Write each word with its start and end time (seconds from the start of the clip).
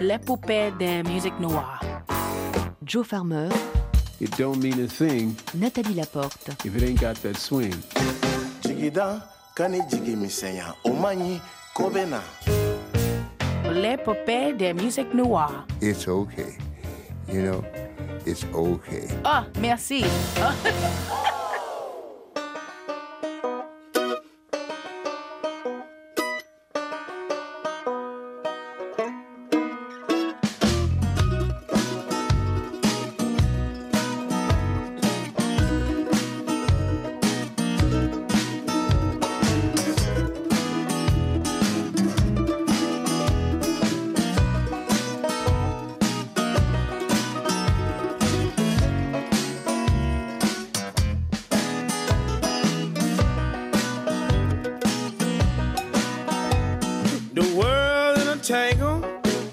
Les 0.00 0.18
poupées 0.18 0.72
de 0.78 1.06
musique 1.08 1.38
noire. 1.40 1.80
Joe 2.84 3.04
Farmer, 3.04 3.48
It 4.20 4.36
don't 4.36 4.58
mean 4.62 4.82
a 4.84 4.86
thing 4.86 5.34
Nathalie 5.54 5.94
Laporte. 5.94 6.50
if 6.64 6.76
it 6.76 6.82
ain't 6.82 7.00
got 7.00 7.16
that 7.22 7.36
swing. 7.38 7.74
jigida 8.62 9.22
kani 9.56 9.80
jigi 9.90 10.14
misɛnya 10.16 10.74
o 10.84 10.92
man 10.92 11.18
ɲi 11.18 11.40
ko 11.74 11.90
bɛ 11.90 12.08
na 12.08 12.20
Les 13.72 13.96
poupées 13.96 14.52
de 14.52 14.72
musique 14.72 15.14
noire. 15.14 15.64
it's 15.80 16.06
okay. 16.08 16.56
You 17.32 17.42
know, 17.42 17.64
it's 18.26 18.44
okay. 18.52 19.06
Oh, 19.24 19.44
merci. 19.60 20.00
The 20.34 20.72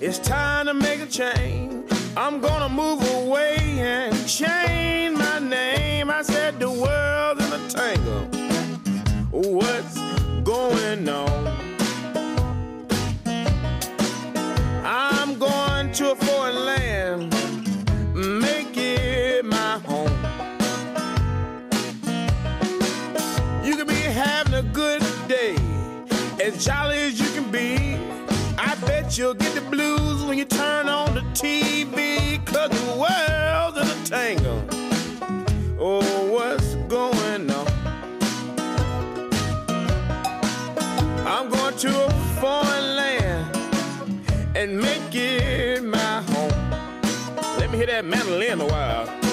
It's 0.08 0.20
time 0.20 0.68
to 0.68 0.74
make 0.74 1.02
a 1.02 1.06
change. 1.06 1.92
I'm 2.16 2.40
gonna 2.40 2.70
move 2.70 3.02
away 3.16 3.58
and 3.78 4.16
change 4.26 5.18
my 5.18 5.40
name. 5.40 6.10
I 6.10 6.22
said 6.22 6.62
the 6.62 6.72
world 6.72 7.42
in 7.42 7.52
a 7.52 7.68
tangle. 7.68 8.24
What's 9.32 10.00
going 10.46 11.10
on? 11.10 11.17
You'll 29.18 29.34
get 29.34 29.56
the 29.56 29.62
blues 29.62 30.24
when 30.26 30.38
you 30.38 30.46
turn 30.46 30.88
on 30.88 31.16
the 31.16 31.22
TV, 31.34 32.44
cause 32.46 32.70
the 32.70 32.86
world's 32.96 33.78
in 33.78 33.98
a 33.98 34.06
tangle. 34.06 34.64
Oh, 35.80 36.32
what's 36.32 36.76
going 36.88 37.50
on? 37.50 37.68
I'm 41.26 41.50
going 41.50 41.78
to 41.78 42.06
a 42.06 42.10
foreign 42.40 42.96
land 42.96 43.58
and 44.56 44.80
make 44.80 45.16
it 45.16 45.84
my 45.84 46.22
home. 46.22 46.52
Let 47.58 47.72
me 47.72 47.78
hear 47.78 47.88
that 47.88 48.06
mandolin 48.06 48.62
a 48.62 48.68
while. 48.68 49.27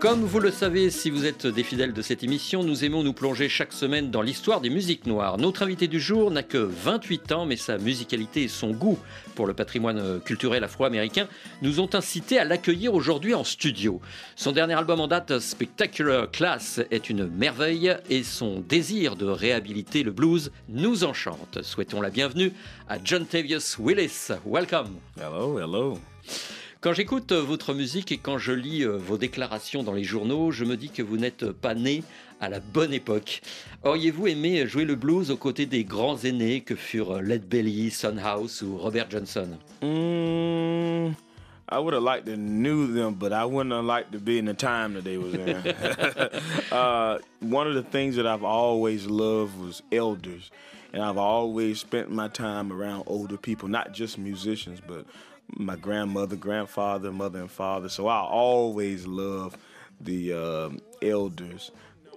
Comme 0.00 0.24
vous 0.24 0.40
le 0.40 0.50
savez, 0.50 0.88
si 0.88 1.10
vous 1.10 1.26
êtes 1.26 1.46
des 1.46 1.62
fidèles 1.62 1.92
de 1.92 2.00
cette 2.00 2.24
émission, 2.24 2.64
nous 2.64 2.86
aimons 2.86 3.02
nous 3.02 3.12
plonger 3.12 3.50
chaque 3.50 3.74
semaine 3.74 4.10
dans 4.10 4.22
l'histoire 4.22 4.62
des 4.62 4.70
musiques 4.70 5.04
noires. 5.04 5.36
Notre 5.36 5.62
invité 5.62 5.88
du 5.88 6.00
jour 6.00 6.30
n'a 6.30 6.42
que 6.42 6.56
28 6.56 7.32
ans, 7.32 7.44
mais 7.44 7.56
sa 7.56 7.76
musicalité 7.76 8.44
et 8.44 8.48
son 8.48 8.70
goût 8.70 8.98
pour 9.34 9.46
le 9.46 9.52
patrimoine 9.52 10.18
culturel 10.22 10.64
afro-américain 10.64 11.28
nous 11.60 11.80
ont 11.80 11.90
incité 11.92 12.38
à 12.38 12.46
l'accueillir 12.46 12.94
aujourd'hui 12.94 13.34
en 13.34 13.44
studio. 13.44 14.00
Son 14.36 14.52
dernier 14.52 14.72
album 14.72 15.02
en 15.02 15.06
date, 15.06 15.38
Spectacular 15.38 16.30
Class, 16.30 16.80
est 16.90 17.10
une 17.10 17.26
merveille 17.26 17.94
et 18.08 18.22
son 18.22 18.60
désir 18.60 19.16
de 19.16 19.26
réhabiliter 19.26 20.02
le 20.02 20.12
blues 20.12 20.50
nous 20.70 21.04
enchante. 21.04 21.58
Souhaitons 21.60 22.00
la 22.00 22.08
bienvenue 22.08 22.54
à 22.88 22.96
John 23.04 23.26
Tavius 23.26 23.76
Willis. 23.78 24.30
Welcome. 24.46 24.96
Hello, 25.18 25.58
hello. 25.58 25.98
Quand 26.80 26.94
j'écoute 26.94 27.32
euh, 27.32 27.42
votre 27.42 27.74
musique 27.74 28.10
et 28.10 28.16
quand 28.16 28.38
je 28.38 28.52
lis 28.52 28.84
euh, 28.84 28.96
vos 28.96 29.18
déclarations 29.18 29.82
dans 29.82 29.92
les 29.92 30.02
journaux, 30.02 30.50
je 30.50 30.64
me 30.64 30.78
dis 30.78 30.88
que 30.88 31.02
vous 31.02 31.18
n'êtes 31.18 31.52
pas 31.52 31.74
né 31.74 32.02
à 32.40 32.48
la 32.48 32.58
bonne 32.60 32.94
époque. 32.94 33.42
Auriez-vous 33.84 34.28
aimé 34.28 34.66
jouer 34.66 34.86
le 34.86 34.94
blues 34.94 35.30
aux 35.30 35.36
côtés 35.36 35.66
des 35.66 35.84
grands 35.84 36.16
aînés 36.16 36.62
que 36.62 36.74
furent 36.74 37.20
Led 37.20 37.46
Belly, 37.46 37.90
Son 37.90 38.16
House 38.16 38.62
ou 38.62 38.78
Robert 38.78 39.10
Johnson? 39.10 39.58
Mm, 39.82 41.12
I 41.70 41.78
would 41.78 41.92
have 41.92 42.02
liked 42.02 42.24
to 42.24 42.38
knew 42.38 42.86
them, 42.86 43.12
but 43.12 43.34
I 43.34 43.44
wouldn't 43.44 43.74
have 43.74 43.84
liked 43.84 44.12
to 44.12 44.18
be 44.18 44.38
in 44.38 44.46
the 44.46 44.54
time 44.54 44.94
that 44.94 45.04
they 45.04 45.18
was 45.18 45.34
in. 45.34 45.56
uh, 46.72 47.18
one 47.40 47.66
of 47.66 47.74
the 47.74 47.84
things 47.90 48.16
that 48.16 48.26
I've 48.26 48.42
always 48.42 49.04
loved 49.04 49.60
was 49.60 49.82
elders, 49.92 50.50
and 50.94 51.02
I've 51.02 51.18
always 51.18 51.78
spent 51.78 52.10
my 52.10 52.28
time 52.28 52.72
around 52.72 53.04
older 53.06 53.36
people, 53.36 53.68
not 53.68 53.92
just 53.92 54.16
musicians, 54.16 54.80
but 54.80 55.04
my 55.56 55.76
grandmother, 55.76 56.36
grandfather, 56.36 57.12
mother, 57.12 57.40
and 57.40 57.50
father. 57.50 57.88
So 57.88 58.06
I 58.06 58.20
always 58.20 59.06
love 59.06 59.56
the 60.00 60.32
um 60.32 60.80
elders. 61.02 61.70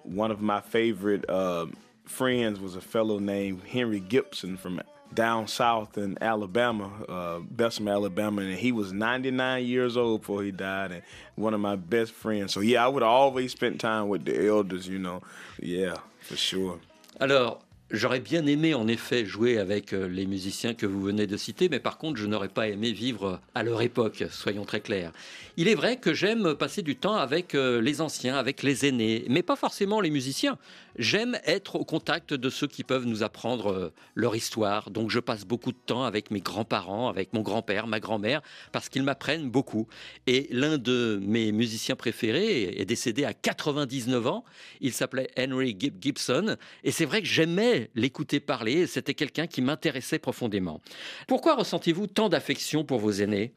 One 0.03 0.31
of 0.31 0.41
my 0.41 0.61
favorite 0.61 1.29
um 1.29 1.75
friends 2.05 2.59
was 2.59 2.75
a 2.75 2.81
fellow 2.81 3.19
named 3.19 3.63
Henry 3.63 3.99
Gibson 3.99 4.57
from 4.57 4.81
down 5.13 5.47
south 5.47 5.97
in 5.97 6.17
Alabama, 6.21 6.91
uh, 7.07 7.39
Bessemer, 7.39 7.91
Alabama, 7.91 8.41
and 8.41 8.55
he 8.55 8.71
was 8.71 8.91
99 8.91 9.63
years 9.63 9.95
old 9.95 10.21
before 10.21 10.43
he 10.43 10.51
died, 10.51 10.91
and 10.91 11.03
one 11.35 11.53
of 11.53 11.59
my 11.59 11.75
best 11.75 12.11
friends. 12.13 12.53
So 12.53 12.61
yeah, 12.61 12.83
I 12.83 12.87
would 12.87 13.03
always 13.03 13.51
spend 13.51 13.79
time 13.79 14.09
with 14.09 14.25
the 14.25 14.47
elders, 14.47 14.87
you 14.87 14.99
know. 14.99 15.21
Yeah, 15.59 15.97
for 16.19 16.35
sure. 16.35 16.79
Alors, 17.19 17.59
j'aurais 17.93 18.19
bien 18.19 18.45
aimé 18.47 18.73
en 18.73 18.87
effet 18.87 19.25
jouer 19.25 19.59
avec 19.59 19.93
euh, 19.93 20.07
les 20.07 20.25
musiciens 20.25 20.73
que 20.73 20.85
vous 20.85 21.01
venez 21.01 21.27
de 21.27 21.37
citer, 21.37 21.69
mais 21.69 21.79
par 21.79 21.97
contre, 21.97 22.19
je 22.19 22.25
n'aurais 22.25 22.49
pas 22.49 22.67
aimé 22.67 22.91
vivre 22.91 23.39
à 23.55 23.63
leur 23.63 23.81
époque, 23.81 24.25
soyons 24.31 24.65
très 24.65 24.81
clairs. 24.81 25.11
Il 25.55 25.67
est 25.67 25.75
vrai 25.75 25.97
que 25.97 26.13
j'aime 26.13 26.55
passer 26.55 26.81
du 26.81 26.95
temps 26.95 27.15
avec 27.15 27.53
euh, 27.53 27.79
les 27.79 28.01
anciens, 28.01 28.35
avec 28.35 28.63
les 28.63 28.87
aînés, 28.87 29.25
mais 29.29 29.43
pas 29.43 29.55
forcément 29.55 30.01
les 30.01 30.09
musiciens. 30.09 30.57
J'aime 30.97 31.39
être 31.45 31.75
au 31.75 31.85
contact 31.85 32.33
de 32.33 32.49
ceux 32.49 32.67
qui 32.67 32.83
peuvent 32.83 33.05
nous 33.05 33.23
apprendre 33.23 33.71
euh, 33.71 33.93
leur 34.15 34.35
histoire. 34.35 34.91
Donc 34.91 35.09
je 35.09 35.19
passe 35.19 35.45
beaucoup 35.45 35.71
de 35.71 35.77
temps 35.85 36.03
avec 36.03 36.31
mes 36.31 36.39
grands-parents, 36.39 37.09
avec 37.09 37.33
mon 37.33 37.41
grand-père, 37.41 37.87
ma 37.87 37.99
grand-mère, 37.99 38.41
parce 38.71 38.89
qu'ils 38.89 39.03
m'apprennent 39.03 39.49
beaucoup. 39.49 39.87
Et 40.27 40.47
l'un 40.51 40.77
de 40.77 41.19
mes 41.23 41.51
musiciens 41.51 41.95
préférés 41.95 42.79
est 42.79 42.85
décédé 42.85 43.25
à 43.25 43.33
99 43.33 44.27
ans. 44.27 44.43
Il 44.81 44.93
s'appelait 44.93 45.29
Henry 45.37 45.77
Gibson. 45.77 46.57
Et 46.83 46.91
c'est 46.91 47.05
vrai 47.05 47.21
que 47.21 47.27
j'aimais 47.27 47.89
l'écouter 47.95 48.39
parler. 48.39 48.87
C'était 48.87 49.13
quelqu'un 49.13 49.47
qui 49.47 49.61
m'intéressait 49.61 50.19
profondément. 50.19 50.81
Pourquoi 51.27 51.55
ressentez-vous 51.55 52.07
tant 52.07 52.29
d'affection 52.29 52.83
pour 52.83 52.99
vos 52.99 53.11
aînés? 53.11 53.53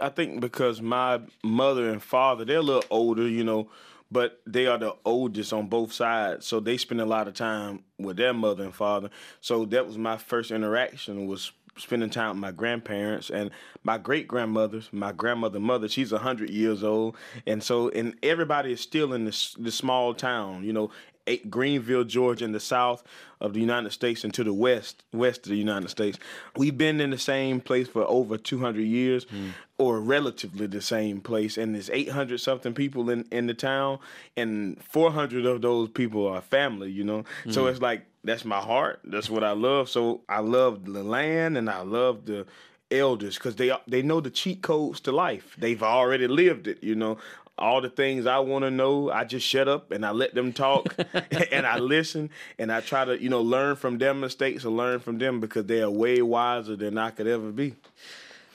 I 0.00 0.10
think 0.10 0.40
because 0.40 0.82
my 0.82 1.18
mother 1.44 1.88
and 1.88 2.00
father, 2.00 2.44
they're 2.44 2.58
a 2.58 2.62
little 2.62 2.82
older, 2.90 3.28
you 3.28 3.44
know, 3.44 3.68
but 4.10 4.40
they 4.46 4.66
are 4.66 4.78
the 4.78 4.94
oldest 5.04 5.52
on 5.52 5.66
both 5.66 5.92
sides. 5.92 6.46
So 6.46 6.60
they 6.60 6.76
spend 6.76 7.00
a 7.00 7.06
lot 7.06 7.28
of 7.28 7.34
time 7.34 7.84
with 7.98 8.16
their 8.16 8.32
mother 8.32 8.64
and 8.64 8.74
father. 8.74 9.10
So 9.40 9.64
that 9.66 9.86
was 9.86 9.98
my 9.98 10.16
first 10.16 10.50
interaction 10.50 11.26
was 11.26 11.52
spending 11.76 12.10
time 12.10 12.30
with 12.30 12.38
my 12.38 12.52
grandparents 12.52 13.30
and 13.30 13.50
my 13.82 13.98
great 13.98 14.28
grandmothers, 14.28 14.88
my 14.92 15.12
grandmother 15.12 15.58
mother, 15.58 15.88
she's 15.88 16.12
100 16.12 16.50
years 16.50 16.84
old. 16.84 17.16
And 17.46 17.62
so, 17.62 17.88
and 17.90 18.14
everybody 18.22 18.72
is 18.72 18.80
still 18.80 19.12
in 19.12 19.24
this, 19.24 19.54
this 19.58 19.74
small 19.74 20.14
town, 20.14 20.64
you 20.64 20.72
know, 20.72 20.90
eight, 21.26 21.50
Greenville, 21.50 22.04
Georgia, 22.04 22.44
in 22.44 22.52
the 22.52 22.60
south 22.60 23.02
of 23.40 23.52
the 23.54 23.60
United 23.60 23.90
States 23.92 24.24
and 24.24 24.32
to 24.34 24.44
the 24.44 24.52
west, 24.52 25.02
west 25.12 25.46
of 25.46 25.50
the 25.50 25.56
United 25.56 25.90
States. 25.90 26.18
We've 26.56 26.76
been 26.76 27.00
in 27.00 27.10
the 27.10 27.18
same 27.18 27.60
place 27.60 27.88
for 27.88 28.04
over 28.04 28.36
200 28.36 28.80
years, 28.80 29.24
hmm. 29.24 29.50
or 29.78 30.00
relatively 30.00 30.66
the 30.66 30.80
same 30.80 31.20
place, 31.20 31.58
and 31.58 31.74
there's 31.74 31.90
800 31.90 32.38
something 32.38 32.74
people 32.74 33.10
in 33.10 33.26
in 33.30 33.46
the 33.46 33.54
town, 33.54 33.98
and 34.36 34.82
400 34.82 35.46
of 35.46 35.62
those 35.62 35.88
people 35.90 36.26
are 36.26 36.40
family. 36.40 36.90
You 36.90 37.04
know, 37.04 37.24
so 37.50 37.62
hmm. 37.62 37.68
it's 37.68 37.80
like 37.80 38.06
that's 38.22 38.44
my 38.44 38.60
heart. 38.60 39.00
That's 39.04 39.30
what 39.30 39.44
I 39.44 39.52
love. 39.52 39.88
So 39.88 40.22
I 40.28 40.40
love 40.40 40.84
the 40.84 41.04
land, 41.04 41.56
and 41.56 41.68
I 41.68 41.82
love 41.82 42.26
the 42.26 42.46
elders 42.90 43.36
because 43.36 43.56
they 43.56 43.72
they 43.86 44.02
know 44.02 44.20
the 44.20 44.30
cheat 44.30 44.62
codes 44.62 45.00
to 45.00 45.12
life. 45.12 45.56
They've 45.58 45.82
already 45.82 46.26
lived 46.26 46.66
it. 46.66 46.82
You 46.82 46.94
know, 46.94 47.18
all 47.56 47.80
the 47.80 47.88
things 47.88 48.26
I 48.26 48.38
want 48.38 48.64
to 48.64 48.70
know, 48.70 49.10
I 49.10 49.24
just 49.24 49.46
shut 49.46 49.68
up 49.68 49.92
and 49.92 50.04
I 50.04 50.10
let 50.10 50.34
them 50.34 50.52
talk 50.52 50.94
and 51.52 51.66
I 51.66 51.78
listen 51.78 52.30
and 52.58 52.72
I 52.72 52.80
try 52.80 53.04
to, 53.04 53.20
you 53.20 53.28
know, 53.28 53.42
learn 53.42 53.76
from 53.76 53.98
their 53.98 54.14
mistakes 54.14 54.64
and 54.64 54.76
learn 54.76 55.00
from 55.00 55.18
them 55.18 55.40
because 55.40 55.66
they 55.66 55.80
are 55.82 55.90
way 55.90 56.22
wiser 56.22 56.76
than 56.76 56.98
I 56.98 57.10
could 57.10 57.26
ever 57.26 57.52
be. 57.52 57.74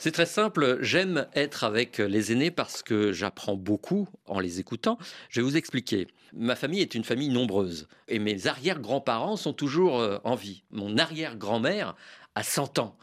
C'est 0.01 0.11
très 0.11 0.25
simple, 0.25 0.77
j'aime 0.79 1.27
être 1.35 1.65
avec 1.65 1.97
les 1.97 2.31
aînés 2.31 2.51
parce 2.51 2.83
que 2.83 3.11
j'apprends 3.11 3.57
beaucoup 3.57 4.07
en 4.27 4.39
les 4.39 4.61
écoutant. 4.61 4.97
Je 5.29 5.41
vais 5.41 5.45
vous 5.45 5.57
expliquer. 5.57 6.07
Ma 6.31 6.55
famille 6.55 6.79
est 6.79 6.95
une 6.95 7.03
famille 7.03 7.27
nombreuse 7.27 7.89
et 8.07 8.17
mes 8.17 8.47
arrière-grands-parents 8.47 9.35
sont 9.35 9.51
toujours 9.51 9.99
euh, 9.99 10.19
en 10.23 10.35
vie. 10.35 10.63
Mon 10.71 10.97
arrière-grand-mère 10.97 11.95
a 12.35 12.43
100 12.43 12.79
ans. 12.79 12.95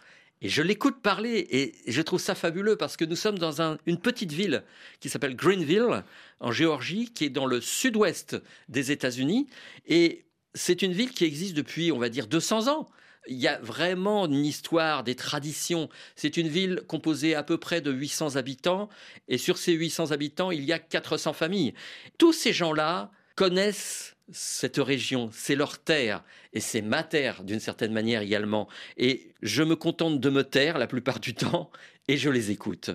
Et 0.46 0.48
je 0.48 0.62
l'écoute 0.62 1.02
parler 1.02 1.44
et 1.50 1.74
je 1.90 2.00
trouve 2.02 2.20
ça 2.20 2.36
fabuleux 2.36 2.76
parce 2.76 2.96
que 2.96 3.04
nous 3.04 3.16
sommes 3.16 3.36
dans 3.36 3.62
un- 3.62 3.78
une 3.84 3.98
petite 3.98 4.30
ville 4.30 4.62
qui 5.00 5.08
s'appelle 5.08 5.34
Greenville, 5.34 6.04
en 6.38 6.52
Géorgie, 6.52 7.10
qui 7.12 7.24
est 7.24 7.30
dans 7.30 7.46
le 7.46 7.60
sud-ouest 7.60 8.36
des 8.68 8.92
États-Unis. 8.92 9.48
Et 9.88 10.24
c'est 10.54 10.82
une 10.82 10.92
ville 10.92 11.10
qui 11.10 11.24
existe 11.24 11.54
depuis, 11.54 11.90
on 11.90 11.98
va 11.98 12.10
dire, 12.10 12.28
200 12.28 12.68
ans. 12.68 12.86
Il 13.26 13.38
y 13.38 13.48
a 13.48 13.58
vraiment 13.58 14.26
une 14.26 14.44
histoire, 14.44 15.02
des 15.02 15.16
traditions. 15.16 15.88
C'est 16.14 16.36
une 16.36 16.46
ville 16.46 16.82
composée 16.86 17.34
à 17.34 17.42
peu 17.42 17.58
près 17.58 17.80
de 17.80 17.90
800 17.90 18.36
habitants. 18.36 18.88
Et 19.26 19.38
sur 19.38 19.58
ces 19.58 19.72
800 19.72 20.12
habitants, 20.12 20.52
il 20.52 20.62
y 20.62 20.72
a 20.72 20.78
400 20.78 21.32
familles. 21.32 21.74
Tous 22.18 22.32
ces 22.32 22.52
gens-là 22.52 23.10
connaissent 23.36 24.16
cette 24.32 24.78
région, 24.78 25.30
c'est 25.32 25.54
leur 25.54 25.78
terre, 25.78 26.24
et 26.52 26.58
c'est 26.58 26.82
ma 26.82 27.04
terre 27.04 27.44
d'une 27.44 27.60
certaine 27.60 27.92
manière 27.92 28.22
également. 28.22 28.66
Et 28.96 29.28
je 29.40 29.62
me 29.62 29.76
contente 29.76 30.18
de 30.18 30.30
me 30.30 30.42
taire 30.42 30.78
la 30.78 30.88
plupart 30.88 31.20
du 31.20 31.34
temps, 31.34 31.70
et 32.08 32.16
je 32.16 32.28
les 32.28 32.50
écoute. 32.50 32.90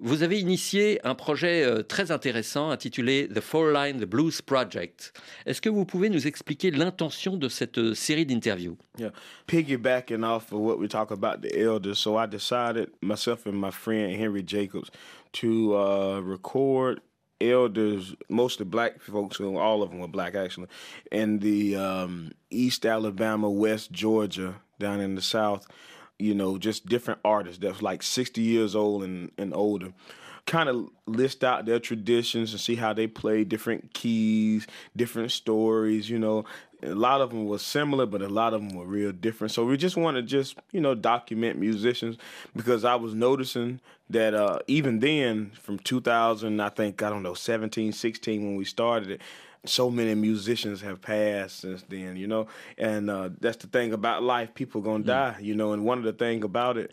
Vous 0.00 0.24
avez 0.24 0.40
initié 0.40 0.98
un 1.06 1.14
projet 1.14 1.62
euh, 1.62 1.82
très 1.82 2.10
intéressant 2.10 2.70
intitulé 2.70 3.28
The 3.28 3.40
Four 3.40 3.70
Line 3.70 4.00
The 4.00 4.04
Blues 4.04 4.42
Project. 4.42 5.12
Est-ce 5.46 5.60
que 5.60 5.68
vous 5.68 5.84
pouvez 5.84 6.08
nous 6.08 6.26
expliquer 6.26 6.70
l'intention 6.70 7.36
de 7.36 7.48
cette 7.48 7.78
euh, 7.78 7.94
série 7.94 8.26
d'interviews? 8.26 8.78
Yeah. 8.98 9.12
Piggybacking 9.46 10.24
off 10.24 10.52
of 10.52 10.58
what 10.58 10.78
we 10.78 10.88
talk 10.88 11.12
about 11.12 11.42
the 11.42 11.56
elders, 11.56 11.98
so 11.98 12.16
I 12.16 12.26
decided 12.26 12.88
myself 13.02 13.46
and 13.46 13.52
my 13.52 13.70
friend 13.70 14.16
Henry 14.16 14.42
Jacobs 14.44 14.90
to 15.34 15.76
uh, 15.76 16.20
record 16.20 17.00
elders, 17.50 18.14
mostly 18.28 18.64
black 18.64 19.00
folks, 19.00 19.40
all 19.40 19.82
of 19.82 19.90
them 19.90 19.98
were 19.98 20.08
black 20.08 20.34
actually, 20.34 20.68
in 21.10 21.38
the 21.38 21.76
um, 21.76 22.32
East 22.50 22.86
Alabama, 22.86 23.50
West 23.50 23.92
Georgia, 23.92 24.56
down 24.78 25.00
in 25.00 25.14
the 25.14 25.22
South. 25.22 25.66
You 26.18 26.34
know, 26.34 26.56
just 26.56 26.86
different 26.86 27.20
artists 27.24 27.60
that's 27.60 27.82
like 27.82 28.02
60 28.02 28.40
years 28.40 28.76
old 28.76 29.02
and, 29.02 29.32
and 29.38 29.52
older. 29.54 29.92
Kind 30.46 30.68
of 30.68 30.88
list 31.06 31.42
out 31.42 31.66
their 31.66 31.80
traditions 31.80 32.52
and 32.52 32.60
see 32.60 32.76
how 32.76 32.92
they 32.92 33.06
play 33.06 33.44
different 33.44 33.92
keys, 33.94 34.66
different 34.94 35.32
stories, 35.32 36.08
you 36.08 36.18
know. 36.18 36.44
A 36.82 36.94
lot 36.94 37.20
of 37.20 37.30
them 37.30 37.46
were 37.46 37.58
similar, 37.58 38.06
but 38.06 38.22
a 38.22 38.28
lot 38.28 38.54
of 38.54 38.60
them 38.60 38.76
were 38.76 38.84
real 38.84 39.12
different. 39.12 39.52
So 39.52 39.64
we 39.64 39.76
just 39.76 39.96
want 39.96 40.16
to 40.16 40.22
just, 40.22 40.56
you 40.72 40.80
know, 40.80 40.94
document 40.94 41.58
musicians 41.58 42.16
because 42.56 42.84
I 42.84 42.96
was 42.96 43.14
noticing 43.14 43.80
that 44.10 44.34
uh, 44.34 44.58
even 44.66 45.00
then, 45.00 45.52
from 45.60 45.78
2000, 45.78 46.60
I 46.60 46.68
think, 46.68 47.02
I 47.02 47.10
don't 47.10 47.22
know, 47.22 47.34
17, 47.34 47.92
16, 47.92 48.44
when 48.44 48.56
we 48.56 48.64
started 48.64 49.10
it, 49.12 49.20
so 49.64 49.90
many 49.90 50.14
musicians 50.14 50.80
have 50.80 51.00
passed 51.00 51.60
since 51.60 51.84
then, 51.88 52.16
you 52.16 52.26
know. 52.26 52.48
And 52.76 53.08
uh, 53.08 53.30
that's 53.40 53.58
the 53.58 53.68
thing 53.68 53.92
about 53.92 54.22
life. 54.22 54.54
People 54.54 54.80
going 54.80 55.02
to 55.02 55.06
die, 55.06 55.36
you 55.40 55.54
know. 55.54 55.72
And 55.72 55.84
one 55.84 55.98
of 55.98 56.04
the 56.04 56.12
thing 56.12 56.42
about 56.42 56.76
it, 56.76 56.90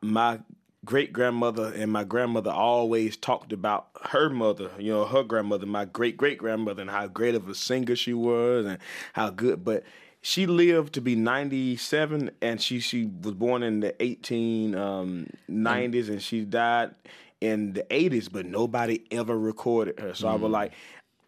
my 0.00 0.40
great 0.84 1.12
grandmother 1.12 1.72
and 1.74 1.90
my 1.92 2.04
grandmother 2.04 2.50
always 2.50 3.16
talked 3.16 3.52
about 3.52 3.88
her 4.10 4.30
mother, 4.30 4.70
you 4.78 4.92
know, 4.92 5.04
her 5.04 5.22
grandmother, 5.22 5.66
my 5.66 5.84
great 5.84 6.16
great 6.16 6.38
grandmother, 6.38 6.82
and 6.82 6.90
how 6.90 7.06
great 7.06 7.34
of 7.34 7.48
a 7.48 7.54
singer 7.54 7.96
she 7.96 8.14
was 8.14 8.66
and 8.66 8.78
how 9.12 9.30
good. 9.30 9.64
But 9.64 9.84
she 10.20 10.46
lived 10.46 10.94
to 10.94 11.00
be 11.00 11.14
97 11.14 12.30
and 12.40 12.60
she, 12.60 12.80
she 12.80 13.10
was 13.22 13.34
born 13.34 13.62
in 13.62 13.80
the 13.80 13.92
1890s 13.92 14.76
um, 14.76 15.26
and 15.48 16.22
she 16.22 16.44
died 16.44 16.94
in 17.40 17.72
the 17.72 17.84
80s, 17.84 18.28
but 18.30 18.46
nobody 18.46 19.04
ever 19.10 19.38
recorded 19.38 20.00
her. 20.00 20.14
So 20.14 20.28
I 20.28 20.34
was 20.34 20.50
mm. 20.50 20.52
like, 20.52 20.72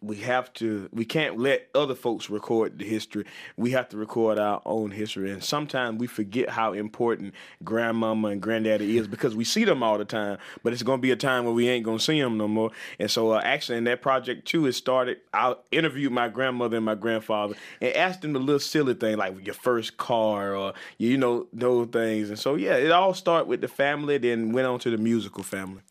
we 0.01 0.17
have 0.17 0.51
to 0.53 0.89
we 0.91 1.05
can't 1.05 1.37
let 1.37 1.69
other 1.75 1.93
folks 1.93 2.29
record 2.29 2.79
the 2.79 2.85
history. 2.85 3.25
We 3.55 3.71
have 3.71 3.87
to 3.89 3.97
record 3.97 4.39
our 4.39 4.61
own 4.65 4.89
history. 4.89 5.31
And 5.31 5.43
sometimes 5.43 5.99
we 5.99 6.07
forget 6.07 6.49
how 6.49 6.73
important 6.73 7.35
grandmama 7.63 8.29
and 8.29 8.41
granddaddy 8.41 8.97
is 8.97 9.07
because 9.07 9.35
we 9.35 9.43
see 9.43 9.63
them 9.63 9.83
all 9.83 9.99
the 9.99 10.05
time. 10.05 10.39
But 10.63 10.73
it's 10.73 10.81
going 10.81 10.97
to 10.97 11.01
be 11.01 11.11
a 11.11 11.15
time 11.15 11.45
where 11.45 11.53
we 11.53 11.69
ain't 11.69 11.85
going 11.85 11.99
to 11.99 12.03
see 12.03 12.19
them 12.19 12.37
no 12.37 12.47
more. 12.47 12.71
And 12.99 13.11
so 13.11 13.33
uh, 13.33 13.41
actually 13.43 13.77
in 13.77 13.83
that 13.83 14.01
project 14.01 14.47
too 14.47 14.65
it 14.65 14.73
started 14.73 15.19
i 15.33 15.55
interviewed 15.71 16.11
my 16.11 16.27
grandmother 16.27 16.77
and 16.77 16.85
my 16.85 16.95
grandfather 16.95 17.55
and 17.79 17.95
asked 17.95 18.21
them 18.21 18.33
the 18.33 18.39
little 18.39 18.59
silly 18.59 18.93
thing 18.93 19.17
like 19.17 19.45
your 19.45 19.53
first 19.53 19.97
car 19.97 20.55
or 20.55 20.73
you 20.97 21.17
know 21.17 21.47
those 21.53 21.87
things. 21.87 22.29
And 22.29 22.39
so 22.39 22.55
yeah 22.55 22.75
it 22.75 22.91
all 22.91 23.13
started 23.13 23.47
with 23.47 23.61
the 23.61 23.67
family 23.67 24.17
then 24.17 24.51
went 24.51 24.67
on 24.67 24.79
to 24.79 24.89
the 24.89 24.97
musical 24.97 25.43
family 25.43 25.81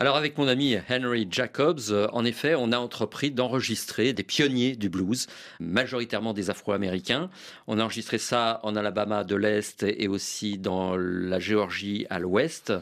Alors 0.00 0.14
avec 0.14 0.38
mon 0.38 0.46
ami 0.46 0.76
Henry 0.88 1.26
Jacobs, 1.28 1.80
euh, 1.90 2.06
en 2.12 2.24
effet, 2.24 2.54
on 2.54 2.70
a 2.70 2.78
entrepris 2.78 3.32
d'enregistrer 3.32 4.12
des 4.12 4.22
pionniers 4.22 4.76
du 4.76 4.88
blues, 4.88 5.26
majoritairement 5.58 6.34
des 6.34 6.50
Afro-Américains. 6.50 7.30
On 7.66 7.80
a 7.80 7.82
enregistré 7.82 8.18
ça 8.18 8.60
en 8.62 8.76
Alabama 8.76 9.24
de 9.24 9.34
l'Est 9.34 9.82
et 9.82 10.06
aussi 10.06 10.56
dans 10.56 10.96
la 10.96 11.40
Géorgie 11.40 12.06
à 12.10 12.20
l'Ouest. 12.20 12.72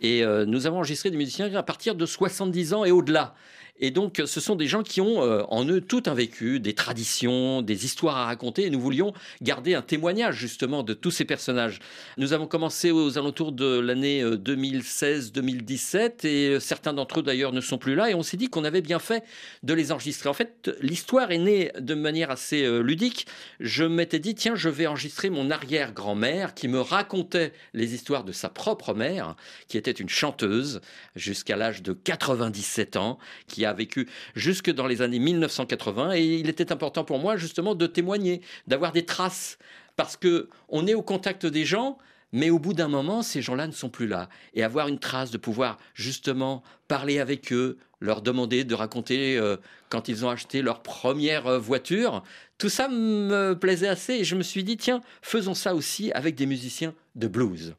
Et 0.00 0.24
euh, 0.24 0.46
nous 0.46 0.66
avons 0.66 0.78
enregistré 0.78 1.10
des 1.10 1.18
musiciens 1.18 1.54
à 1.54 1.62
partir 1.62 1.94
de 1.94 2.06
70 2.06 2.72
ans 2.72 2.86
et 2.86 2.90
au-delà. 2.90 3.34
Et 3.78 3.90
donc, 3.90 4.22
ce 4.24 4.40
sont 4.40 4.54
des 4.54 4.66
gens 4.66 4.82
qui 4.82 5.00
ont 5.00 5.22
euh, 5.22 5.42
en 5.48 5.64
eux 5.64 5.80
tout 5.80 6.02
un 6.06 6.14
vécu, 6.14 6.60
des 6.60 6.74
traditions, 6.74 7.62
des 7.62 7.84
histoires 7.84 8.16
à 8.16 8.26
raconter. 8.26 8.66
Et 8.66 8.70
nous 8.70 8.80
voulions 8.80 9.12
garder 9.40 9.74
un 9.74 9.82
témoignage 9.82 10.36
justement 10.36 10.82
de 10.82 10.94
tous 10.94 11.10
ces 11.10 11.24
personnages. 11.24 11.80
Nous 12.18 12.32
avons 12.32 12.46
commencé 12.46 12.90
aux 12.90 13.18
alentours 13.18 13.52
de 13.52 13.80
l'année 13.80 14.22
euh, 14.22 14.36
2016-2017 14.36 16.26
et 16.26 16.48
euh, 16.48 16.60
certains 16.60 16.92
d'entre 16.92 17.20
eux 17.20 17.22
d'ailleurs 17.22 17.52
ne 17.52 17.60
sont 17.60 17.78
plus 17.78 17.94
là. 17.94 18.10
Et 18.10 18.14
on 18.14 18.22
s'est 18.22 18.36
dit 18.36 18.48
qu'on 18.48 18.64
avait 18.64 18.82
bien 18.82 18.98
fait 18.98 19.24
de 19.62 19.74
les 19.74 19.90
enregistrer. 19.90 20.28
En 20.28 20.34
fait, 20.34 20.70
l'histoire 20.80 21.30
est 21.32 21.38
née 21.38 21.72
de 21.78 21.94
manière 21.94 22.30
assez 22.30 22.64
euh, 22.64 22.80
ludique. 22.80 23.26
Je 23.58 23.84
m'étais 23.84 24.18
dit, 24.18 24.34
tiens, 24.34 24.54
je 24.54 24.68
vais 24.68 24.86
enregistrer 24.86 25.30
mon 25.30 25.50
arrière-grand-mère 25.50 26.54
qui 26.54 26.68
me 26.68 26.80
racontait 26.80 27.52
les 27.74 27.94
histoires 27.94 28.24
de 28.24 28.32
sa 28.32 28.48
propre 28.48 28.94
mère, 28.94 29.34
qui 29.68 29.78
était 29.78 29.90
une 29.90 30.08
chanteuse 30.08 30.80
jusqu'à 31.16 31.56
l'âge 31.56 31.82
de 31.82 31.92
97 31.92 32.96
ans, 32.96 33.18
qui 33.48 33.61
a 33.64 33.72
vécu 33.72 34.08
jusque 34.34 34.70
dans 34.70 34.86
les 34.86 35.02
années 35.02 35.18
1980. 35.18 36.12
Et 36.12 36.24
il 36.24 36.48
était 36.48 36.72
important 36.72 37.04
pour 37.04 37.18
moi 37.18 37.36
justement 37.36 37.74
de 37.74 37.86
témoigner, 37.86 38.40
d'avoir 38.66 38.92
des 38.92 39.04
traces. 39.04 39.58
Parce 39.96 40.16
que 40.16 40.48
on 40.68 40.86
est 40.86 40.94
au 40.94 41.02
contact 41.02 41.46
des 41.46 41.64
gens, 41.64 41.98
mais 42.32 42.50
au 42.50 42.58
bout 42.58 42.72
d'un 42.72 42.88
moment, 42.88 43.22
ces 43.22 43.42
gens-là 43.42 43.66
ne 43.66 43.72
sont 43.72 43.90
plus 43.90 44.06
là. 44.06 44.28
Et 44.54 44.62
avoir 44.62 44.88
une 44.88 44.98
trace, 44.98 45.30
de 45.30 45.38
pouvoir 45.38 45.78
justement 45.94 46.62
parler 46.88 47.18
avec 47.18 47.52
eux, 47.52 47.78
leur 48.00 48.22
demander 48.22 48.64
de 48.64 48.74
raconter 48.74 49.38
euh, 49.38 49.56
quand 49.90 50.08
ils 50.08 50.24
ont 50.24 50.30
acheté 50.30 50.62
leur 50.62 50.82
première 50.82 51.46
euh, 51.46 51.58
voiture, 51.58 52.22
tout 52.58 52.70
ça 52.70 52.88
me 52.88 53.54
plaisait 53.54 53.88
assez. 53.88 54.14
Et 54.14 54.24
je 54.24 54.34
me 54.34 54.42
suis 54.42 54.64
dit, 54.64 54.76
tiens, 54.76 55.02
faisons 55.20 55.54
ça 55.54 55.74
aussi 55.74 56.10
avec 56.12 56.34
des 56.34 56.46
musiciens 56.46 56.94
de 57.14 57.28
blues. 57.28 57.74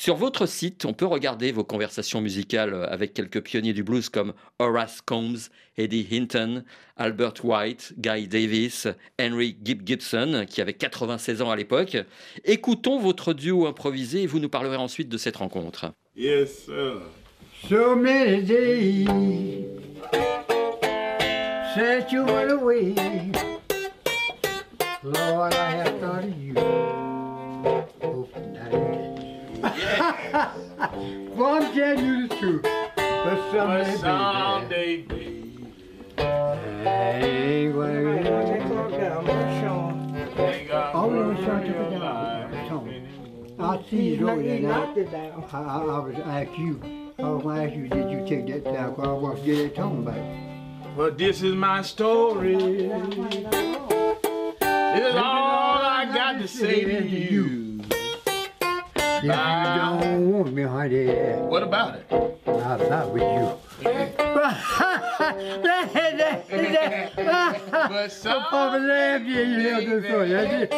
Sur 0.00 0.16
votre 0.16 0.46
site, 0.46 0.86
on 0.86 0.94
peut 0.94 1.04
regarder 1.04 1.52
vos 1.52 1.62
conversations 1.62 2.22
musicales 2.22 2.88
avec 2.88 3.12
quelques 3.12 3.42
pionniers 3.42 3.74
du 3.74 3.82
blues 3.82 4.08
comme 4.08 4.32
Horace 4.58 5.02
Combs, 5.02 5.50
Eddie 5.76 6.08
Hinton, 6.10 6.64
Albert 6.96 7.44
White, 7.44 7.92
Guy 7.98 8.26
Davis, 8.26 8.88
Henry 9.20 9.58
Gibb 9.62 9.82
Gibson, 9.84 10.46
qui 10.48 10.62
avait 10.62 10.72
96 10.72 11.42
ans 11.42 11.50
à 11.50 11.56
l'époque. 11.56 11.98
Écoutons 12.46 12.98
votre 12.98 13.34
duo 13.34 13.66
improvisé 13.66 14.22
et 14.22 14.26
vous 14.26 14.38
nous 14.38 14.48
parlerez 14.48 14.78
ensuite 14.78 15.10
de 15.10 15.18
cette 15.18 15.36
rencontre. 15.36 15.92
Yes, 16.16 16.64
sir. 16.64 17.02
So 17.68 17.94
many 17.94 18.40
days 18.40 19.06
since 21.74 22.10
you 22.10 22.24
went 22.24 22.50
away. 22.50 22.94
Lord, 25.02 25.52
I 25.52 25.72
have 25.72 26.00
thought 26.00 26.24
of 26.24 26.42
you. 26.42 26.99
Well, 30.80 31.62
I'm 31.62 31.74
telling 31.74 32.04
you 32.04 32.24
oh, 32.24 32.26
the 32.26 32.36
truth. 32.36 32.62
But 32.62 33.52
someday, 34.00 35.02
baby, 35.02 35.74
I 36.16 36.22
ain't 37.20 37.74
gonna 37.74 38.30
Oh, 40.94 41.10
no, 41.10 41.34
Sean 41.44 41.66
took 41.66 41.76
it 41.76 41.90
down. 41.90 42.68
Tony. 42.68 43.02
I 43.58 43.82
see 43.90 44.14
you 44.14 44.30
over 44.30 44.42
there 44.42 44.60
now. 44.60 44.94
I, 45.52 45.58
I, 45.58 45.82
I 45.82 45.98
was 45.98 46.14
ask 46.16 46.58
you. 46.58 46.80
I 47.18 47.28
was 47.28 47.42
gonna 47.42 47.64
ask 47.64 47.74
you, 47.74 47.88
did 47.88 48.10
you 48.10 48.26
take 48.26 48.46
that 48.46 48.64
down? 48.72 48.94
Cause 48.94 49.06
I 49.06 49.12
want 49.12 49.38
to 49.40 49.44
get 49.44 49.56
that 49.56 49.74
tone 49.76 50.04
back. 50.04 50.96
But 50.96 51.18
this 51.18 51.42
is 51.42 51.54
my 51.54 51.82
story. 51.82 52.56
This 52.56 52.82
is 55.08 55.14
all 55.14 55.82
I 55.82 56.10
got 56.14 56.40
to 56.40 56.48
say 56.48 56.84
to 56.84 57.06
you. 57.06 57.69
If 59.22 59.24
you 59.24 59.30
don't 59.32 60.32
want 60.32 60.52
me, 60.54 60.62
honey, 60.62 61.06
What 61.48 61.62
about 61.62 61.96
it? 61.96 62.06
I'm 62.46 62.88
not 62.88 63.10
with 63.12 63.22
you. 63.22 63.58
But 67.72 68.10
Papa 68.22 68.78
laughed, 68.78 69.24
yeah, 69.26 69.40
you 69.42 69.56
know 69.62 70.00
the 70.00 70.06
story. 70.08 70.28
That's 70.30 70.52
it. 70.52 70.72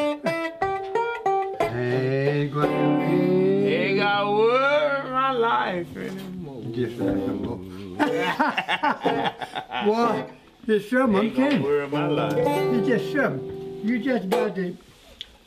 Ain't 1.74 2.52
gonna 2.52 2.98
be. 3.06 3.16
They 3.64 3.96
got 3.96 4.22
around 4.24 5.10
my 5.12 5.32
life 5.32 5.96
anymore. 5.96 6.62
Just 6.72 6.98
like 6.98 7.16
a 7.16 7.34
book. 7.44 7.60
Boy, 9.86 10.24
there's 10.66 10.90
some 10.90 11.14
I'm 11.16 11.24
Ain't 11.26 11.36
gonna 11.36 11.50
telling 11.50 11.62
worry 11.62 11.88
my 11.88 12.06
life. 12.08 12.34
It's 12.36 12.86
just 12.88 13.12
something. 13.12 13.80
You 13.84 13.98
just 14.00 14.28
got 14.28 14.54
to. 14.56 14.76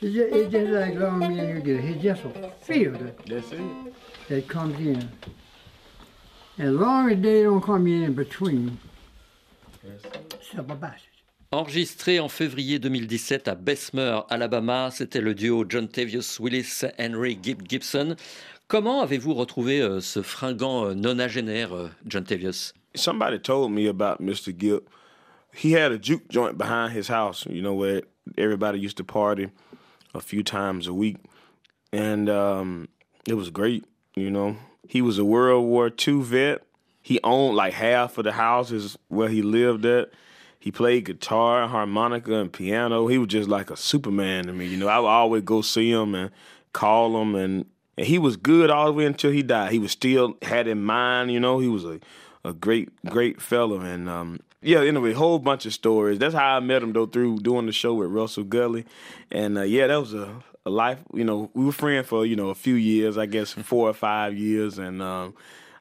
It's 0.01 0.13
just, 0.13 0.51
just 0.51 0.71
like 0.71 0.95
long 0.95 1.19
do. 1.63 1.79
It's 1.81 2.03
just 2.03 2.21
feel 2.61 2.91
that, 2.91 3.25
That's 3.25 3.51
it. 3.51 3.61
that 4.29 4.47
comes 4.47 4.77
in. 4.79 5.09
As 6.57 6.71
long 6.71 7.11
as 7.11 7.21
they 7.21 7.43
don't 7.43 7.61
come 7.61 7.87
in 7.87 8.13
between. 8.13 8.77
Enregistré 11.51 12.19
en 12.19 12.27
février 12.27 12.79
2017 12.79 13.47
à 13.47 13.55
Bessemer, 13.55 14.21
Alabama, 14.29 14.89
c'était 14.91 15.21
le 15.21 15.33
duo 15.33 15.63
John 15.67 15.87
Tavius 15.87 16.39
Willis 16.39 16.81
Henry 16.97 17.37
Gibb 17.41 17.61
Gibson. 17.67 18.15
Comment 18.67 19.01
avez-vous 19.01 19.33
retrouvé 19.33 19.79
euh, 19.81 20.01
ce 20.01 20.21
fringant 20.21 20.87
euh, 20.87 20.93
nonagénaire, 20.95 21.73
euh, 21.75 21.89
John 22.07 22.23
Tavius? 22.23 22.73
Somebody 22.95 23.39
told 23.39 23.71
me 23.71 23.87
about 23.87 24.19
Mr. 24.19 24.51
Gibb. 24.57 24.81
He 25.53 25.73
had 25.73 25.91
a 25.91 25.97
juke 25.97 26.23
joint 26.29 26.57
behind 26.57 26.91
his 26.93 27.07
house, 27.09 27.45
you 27.49 27.61
know, 27.61 27.75
where 27.75 28.01
everybody 28.37 28.79
used 28.79 28.97
to 28.97 29.03
party? 29.03 29.49
A 30.15 30.21
few 30.21 30.43
times 30.43 30.87
a 30.87 30.93
week. 30.93 31.17
And 31.91 32.29
um, 32.29 32.87
it 33.27 33.35
was 33.35 33.49
great, 33.49 33.85
you 34.15 34.31
know. 34.31 34.57
He 34.87 35.01
was 35.01 35.17
a 35.17 35.25
World 35.25 35.65
War 35.65 35.91
II 36.05 36.21
vet. 36.21 36.63
He 37.01 37.19
owned 37.23 37.55
like 37.55 37.73
half 37.73 38.17
of 38.17 38.23
the 38.23 38.31
houses 38.31 38.97
where 39.07 39.29
he 39.29 39.41
lived 39.41 39.85
at. 39.85 40.09
He 40.59 40.71
played 40.71 41.05
guitar, 41.05 41.67
harmonica, 41.67 42.33
and 42.35 42.51
piano. 42.51 43.07
He 43.07 43.19
was 43.19 43.27
just 43.27 43.47
like 43.47 43.69
a 43.69 43.77
Superman 43.77 44.47
to 44.47 44.53
me, 44.53 44.65
you 44.65 44.77
know. 44.77 44.87
I 44.87 44.97
would 44.97 45.07
always 45.07 45.43
go 45.43 45.61
see 45.61 45.91
him 45.91 46.15
and 46.15 46.31
call 46.73 47.21
him, 47.21 47.35
and, 47.35 47.65
and 47.97 48.07
he 48.07 48.17
was 48.17 48.35
good 48.35 48.71
all 48.71 48.87
the 48.87 48.93
way 48.93 49.05
until 49.05 49.31
he 49.31 49.43
died. 49.43 49.71
He 49.71 49.77
was 49.77 49.91
still 49.91 50.37
had 50.41 50.67
in 50.67 50.83
mind, 50.83 51.31
you 51.31 51.39
know. 51.39 51.59
He 51.59 51.67
was 51.67 51.85
a 51.85 51.99
a 52.45 52.53
great, 52.53 52.89
great 53.05 53.41
fellow. 53.41 53.81
And 53.81 54.07
um, 54.07 54.39
yeah, 54.65 54.79
anyway, 54.79 55.11
a 55.11 55.15
whole 55.15 55.37
bunch 55.37 55.65
of 55.65 55.73
stories. 55.73 56.17
That's 56.17 56.33
how 56.33 56.57
I 56.57 56.59
met 56.59 56.81
him 56.81 56.93
though 56.93 57.05
through 57.05 57.39
doing 57.39 57.67
the 57.67 57.71
show 57.71 57.93
with 57.93 58.09
Russell 58.09 58.43
Gully. 58.43 58.85
And 59.31 59.57
uh, 59.57 59.61
yeah, 59.61 59.87
that 59.87 59.97
was 59.97 60.13
a, 60.13 60.43
a 60.65 60.69
life. 60.71 60.99
You 61.13 61.23
know, 61.23 61.51
we 61.53 61.65
were 61.65 61.71
friends 61.71 62.07
for 62.07 62.25
you 62.25 62.35
know 62.35 62.49
a 62.49 62.55
few 62.55 62.73
years, 62.73 63.17
I 63.17 63.27
guess 63.27 63.51
four 63.53 63.89
or 63.89 63.93
five 63.93 64.35
years, 64.37 64.77
and. 64.77 65.01
Um, 65.01 65.35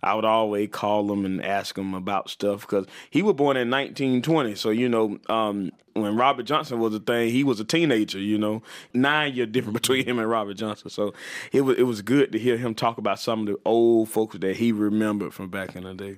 I 0.04 0.12
would 0.12 0.26
always 0.26 0.68
call 0.70 1.10
him 1.10 1.24
and 1.24 1.42
ask 1.42 1.78
him 1.78 1.94
about 1.94 2.28
stuff 2.28 2.60
because 2.60 2.86
he 3.08 3.22
was 3.22 3.36
born 3.36 3.56
in 3.56 3.70
1920. 3.70 4.54
So, 4.54 4.68
you 4.68 4.86
know, 4.86 5.18
um, 5.30 5.72
when 5.94 6.14
Robert 6.14 6.42
Johnson 6.42 6.78
was 6.78 6.94
a 6.94 7.00
thing, 7.00 7.30
he 7.30 7.42
was 7.42 7.58
a 7.58 7.64
teenager, 7.64 8.18
you 8.18 8.36
know, 8.36 8.62
nine 8.92 9.32
year 9.32 9.46
difference 9.46 9.80
between 9.80 10.04
him 10.04 10.18
and 10.18 10.28
Robert 10.28 10.58
Johnson. 10.58 10.90
So 10.90 11.14
it 11.52 11.62
was, 11.62 11.78
it 11.78 11.84
was 11.84 12.02
good 12.02 12.32
to 12.32 12.38
hear 12.38 12.58
him 12.58 12.74
talk 12.74 12.98
about 12.98 13.18
some 13.18 13.40
of 13.40 13.46
the 13.46 13.58
old 13.64 14.10
folks 14.10 14.36
that 14.36 14.56
he 14.56 14.72
remembered 14.72 15.32
from 15.32 15.48
back 15.48 15.74
in 15.74 15.84
the 15.84 15.94
day. 15.94 16.16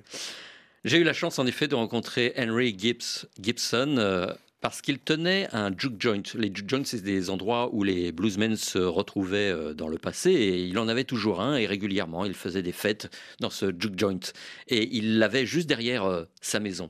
J'ai 0.85 0.97
eu 0.97 1.03
la 1.03 1.13
chance 1.13 1.39
en 1.39 1.47
effet 1.47 1.67
de 1.67 1.75
rencontrer 1.75 2.33
Henry 2.37 2.77
Gibson 2.77 3.95
euh, 3.97 4.33
parce 4.59 4.81
qu'il 4.81 4.97
tenait 4.97 5.47
un 5.53 5.71
juke 5.77 6.01
joint. 6.01 6.23
Les 6.33 6.51
juke 6.53 6.69
joints, 6.69 6.83
c'est 6.83 7.03
des 7.03 7.29
endroits 7.29 7.69
où 7.73 7.83
les 7.83 8.11
bluesmen 8.11 8.55
se 8.55 8.79
retrouvaient 8.79 9.51
euh, 9.51 9.73
dans 9.73 9.87
le 9.87 9.99
passé 9.99 10.31
et 10.31 10.63
il 10.63 10.79
en 10.79 10.87
avait 10.87 11.03
toujours 11.03 11.41
un 11.41 11.57
et 11.57 11.67
régulièrement 11.67 12.25
il 12.25 12.33
faisait 12.33 12.63
des 12.63 12.71
fêtes 12.71 13.15
dans 13.39 13.51
ce 13.51 13.67
juke 13.67 13.99
joint 13.99 14.19
et 14.67 14.89
il 14.95 15.19
l'avait 15.19 15.45
juste 15.45 15.67
derrière 15.67 16.05
euh, 16.05 16.23
sa 16.41 16.59
maison. 16.59 16.89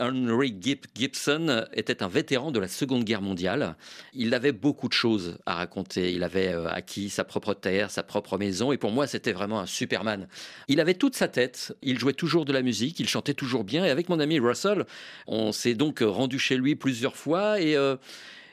Henry 0.00 0.56
Gibson 0.94 1.66
était 1.72 2.02
un 2.02 2.08
vétéran 2.08 2.50
de 2.50 2.58
la 2.58 2.66
Seconde 2.66 3.04
Guerre 3.04 3.22
mondiale. 3.22 3.76
Il 4.12 4.34
avait 4.34 4.52
beaucoup 4.52 4.88
de 4.88 4.92
choses 4.92 5.38
à 5.46 5.54
raconter. 5.54 6.12
Il 6.12 6.24
avait 6.24 6.48
euh, 6.48 6.68
acquis 6.68 7.10
sa 7.10 7.22
propre 7.22 7.54
terre, 7.54 7.92
sa 7.92 8.02
propre 8.02 8.38
maison 8.38 8.72
et 8.72 8.76
pour 8.76 8.90
moi 8.90 9.06
c'était 9.06 9.32
vraiment 9.32 9.60
un 9.60 9.66
Superman. 9.66 10.26
Il 10.66 10.80
avait 10.80 10.94
toute 10.94 11.14
sa 11.14 11.28
tête, 11.28 11.76
il 11.80 11.96
jouait 11.96 12.12
toujours 12.12 12.44
de 12.44 12.52
la 12.52 12.62
musique, 12.62 12.98
il 12.98 13.08
chantait 13.08 13.34
toujours 13.34 13.62
bien 13.62 13.84
et 13.84 13.90
avec 13.90 14.08
mon 14.08 14.18
ami 14.18 14.40
Russell, 14.40 14.84
on 15.28 15.52
s'est 15.52 15.74
donc 15.74 16.00
rendu 16.00 16.40
chez 16.40 16.56
lui 16.56 16.74
plusieurs 16.74 17.03
fois 17.12 17.60
et 17.60 17.76
euh, 17.76 17.96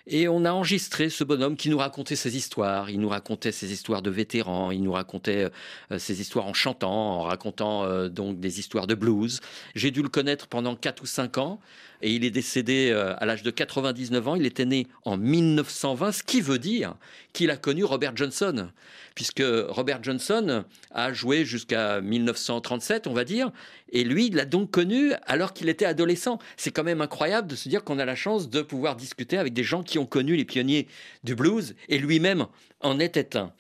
et 0.08 0.28
on 0.28 0.46
a 0.46 0.52
enregistré 0.52 1.10
ce 1.10 1.24
bonhomme 1.24 1.56
qui 1.56 1.70
nous 1.70 1.78
racontait 1.78 2.16
ses 2.16 2.36
histoires. 2.36 2.90
Il 2.90 3.00
nous 3.00 3.10
racontait 3.10 3.52
ses 3.52 3.72
histoires 3.72 4.02
de 4.02 4.10
vétérans. 4.10 4.72
Il 4.72 4.84
nous 4.84 4.92
racontait 4.94 5.50
euh, 5.92 6.00
ses 6.00 6.22
histoires 6.22 6.48
en 6.48 6.54
chantant, 6.54 7.20
en 7.20 7.22
racontant 7.22 7.84
euh, 7.84 8.10
donc 8.10 8.40
des 8.40 8.60
histoires 8.60 8.88
de 8.88 8.96
blues. 8.96 9.40
J'ai 9.76 9.92
dû 9.92 10.02
le 10.02 10.10
connaître 10.10 10.48
pendant 10.48 10.76
4 10.76 11.04
ou 11.04 11.06
5 11.06 11.38
ans. 11.38 11.60
Et 12.02 12.14
il 12.14 12.26
est 12.26 12.32
décédé 12.32 12.90
euh, 12.92 13.14
à 13.18 13.26
l'âge 13.26 13.44
de 13.44 13.52
99 13.52 14.28
ans. 14.28 14.36
Il 14.36 14.46
était 14.46 14.66
né 14.66 14.88
en 15.06 15.18
1920, 15.18 16.12
ce 16.12 16.24
qui 16.24 16.42
veut 16.42 16.60
dire 16.60 16.96
qu'il 17.34 17.50
a 17.52 17.58
connu 17.58 17.84
Robert 17.84 18.16
Johnson. 18.16 18.70
Puisque 19.16 19.44
Robert 19.44 20.02
Johnson 20.02 20.64
a 20.92 21.14
joué 21.14 21.44
jusqu'à 21.44 22.00
1937, 22.02 23.08
on 23.08 23.14
va 23.14 23.26
dire. 23.26 23.52
Et 23.92 24.04
lui, 24.04 24.28
il 24.28 24.36
l'a 24.36 24.46
donc 24.46 24.72
connu 24.72 25.12
alors 25.26 25.54
qu'il 25.54 25.68
était 25.68 25.86
adolescent. 25.86 26.40
C'est 26.56 26.72
quand 26.72 26.84
même 26.84 27.02
incroyable 27.02 27.48
de 27.48 27.56
se 27.56 27.68
dire 27.68 27.84
qu'on 27.84 28.00
a 28.00 28.06
la 28.06 28.16
chance 28.16 28.50
de 28.50 28.62
pouvoir 28.62 28.96
discuter 28.96 29.38
avec 29.38 29.54
des 29.54 29.64
gens 29.64 29.84
qui 29.84 30.00
ont 30.00 30.06
connu 30.06 30.36
les 30.36 30.46
pionniers 30.46 30.88
du 31.24 31.36
blues. 31.36 31.76
Et 31.90 31.98
lui-même 31.98 32.48
en 32.80 33.00
était 33.00 33.36
un. 33.36 33.52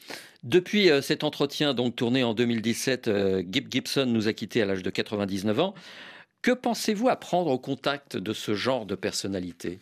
Depuis 0.43 0.89
euh, 0.89 1.01
cet 1.01 1.23
entretien, 1.23 1.75
donc 1.75 1.95
tourné 1.95 2.23
en 2.23 2.33
2017, 2.33 3.07
euh, 3.07 3.43
Gib 3.47 3.71
Gibson 3.71 4.07
nous 4.07 4.27
a 4.27 4.33
quittés 4.33 4.63
à 4.63 4.65
l'âge 4.65 4.81
de 4.81 4.89
99 4.89 5.59
ans. 5.59 5.75
Que 6.41 6.51
pensez-vous 6.51 7.07
à 7.07 7.15
prendre 7.15 7.51
au 7.51 7.59
contact 7.59 8.17
de 8.17 8.33
ce 8.33 8.55
genre 8.55 8.87
de 8.87 8.95
personnalité? 8.95 9.79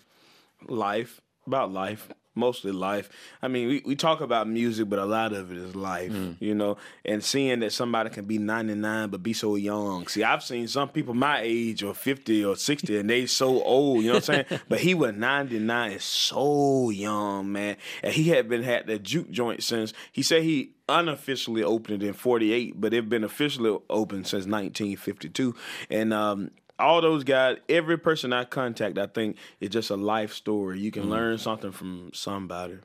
Life, 0.69 1.21
about 1.47 1.73
life, 1.73 2.09
mostly 2.35 2.71
life. 2.71 3.09
I 3.41 3.47
mean, 3.47 3.67
we, 3.67 3.81
we 3.85 3.95
talk 3.95 4.21
about 4.21 4.47
music, 4.47 4.89
but 4.89 4.99
a 4.99 5.05
lot 5.05 5.33
of 5.33 5.51
it 5.51 5.57
is 5.57 5.75
life, 5.75 6.11
you 6.39 6.55
know, 6.55 6.77
and 7.05 7.23
seeing 7.23 7.59
that 7.59 7.73
somebody 7.73 8.09
can 8.09 8.25
be 8.25 8.37
99 8.37 9.09
but 9.09 9.21
be 9.21 9.33
so 9.33 9.55
young. 9.55 10.07
See, 10.07 10.23
I've 10.23 10.43
seen 10.43 10.67
some 10.67 10.89
people 10.89 11.13
my 11.13 11.41
age 11.41 11.83
or 11.83 11.93
50 11.93 12.45
or 12.45 12.55
60 12.55 12.97
and 12.97 13.09
they 13.09 13.25
so 13.25 13.61
old, 13.63 14.03
you 14.03 14.09
know 14.09 14.15
what 14.15 14.29
I'm 14.29 14.45
saying? 14.47 14.61
but 14.69 14.79
he 14.79 14.93
was 14.93 15.13
99 15.13 15.91
is 15.91 16.03
so 16.03 16.89
young, 16.89 17.51
man. 17.51 17.77
And 18.03 18.13
he 18.13 18.29
had 18.29 18.47
been 18.47 18.63
had 18.63 18.87
that 18.87 19.03
juke 19.03 19.29
joint 19.29 19.63
since, 19.63 19.93
he 20.11 20.23
said 20.23 20.43
he 20.43 20.71
unofficially 20.87 21.63
opened 21.63 22.03
it 22.03 22.07
in 22.07 22.13
48, 22.13 22.79
but 22.79 22.93
it 22.93 23.09
been 23.09 23.23
officially 23.23 23.77
open 23.89 24.23
since 24.23 24.45
1952. 24.45 25.55
And, 25.89 26.13
um, 26.13 26.51
all 26.79 27.01
those 27.01 27.23
guys, 27.23 27.57
every 27.67 27.97
person 27.97 28.31
I 28.33 28.45
contact, 28.45 28.97
I 28.97 29.07
think 29.07 29.35
is 29.59 29.69
just 29.69 29.91
a 29.91 29.95
life 29.95 30.33
story. 30.33 30.79
You 30.79 30.91
can 30.91 31.09
learn 31.09 31.37
something 31.37 31.71
from 31.71 32.09
somebody. 32.13 32.75